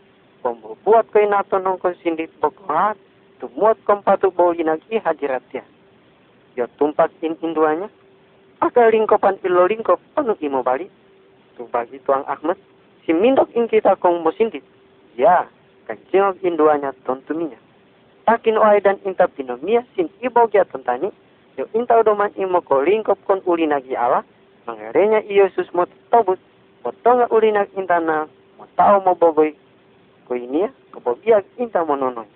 Bomo 0.44 0.76
buat 0.84 1.08
ko 1.14 1.24
naton 1.24 1.64
nung 1.64 1.80
ko 1.80 1.94
sindit 2.04 2.34
bokohat. 2.42 3.00
Tumuot 3.40 3.80
kong 3.88 4.04
patubo 4.04 4.52
ginag 4.52 4.84
ihadirat 4.92 5.44
dia 5.52 5.64
ya 6.56 6.70
tumpak 6.78 7.12
in 7.22 7.38
induanya. 7.42 7.90
Aka 8.64 8.90
lingkopan 8.90 9.42
ilo 9.44 9.68
lingkop 9.68 10.00
penuh 10.16 10.38
imo 10.40 10.64
balik. 10.64 10.90
Tu 11.60 11.68
bagi 11.70 12.00
tuang 12.02 12.26
Ahmad 12.26 12.58
si 13.06 13.14
mindok 13.14 13.52
in 13.54 13.70
kita 13.70 14.00
kong 14.00 14.24
mosindit 14.24 14.64
ya 15.20 15.46
kancingog 15.86 16.40
induanya 16.42 16.96
tontuminya. 17.04 17.60
Takin 18.24 18.56
oai 18.56 18.80
dan 18.80 18.98
inta 19.04 19.28
pinomia 19.28 19.84
sin 19.94 20.08
ibo 20.24 20.48
kia 20.48 20.64
tontani. 20.66 21.12
Yo 21.60 21.70
inta 21.78 22.02
doman 22.02 22.34
imo 22.40 22.64
ko 22.64 22.82
lingkop 22.82 23.20
kon 23.28 23.44
ulinagi 23.46 23.94
ala 23.94 24.24
mangerenya 24.66 25.22
Yesus 25.28 25.70
mo 25.76 25.86
tobut. 26.10 26.40
Potonga 26.82 27.30
ulinag 27.30 27.70
intana 27.78 28.26
mo 28.58 28.66
tao 28.80 29.04
mo 29.04 29.14
boboy 29.14 29.54
ko 30.26 30.40
inia 30.40 30.72
ko 30.96 31.04
bobiag 31.04 31.44
inta 31.60 31.84
mo 31.84 32.00
nonoy 32.00 32.33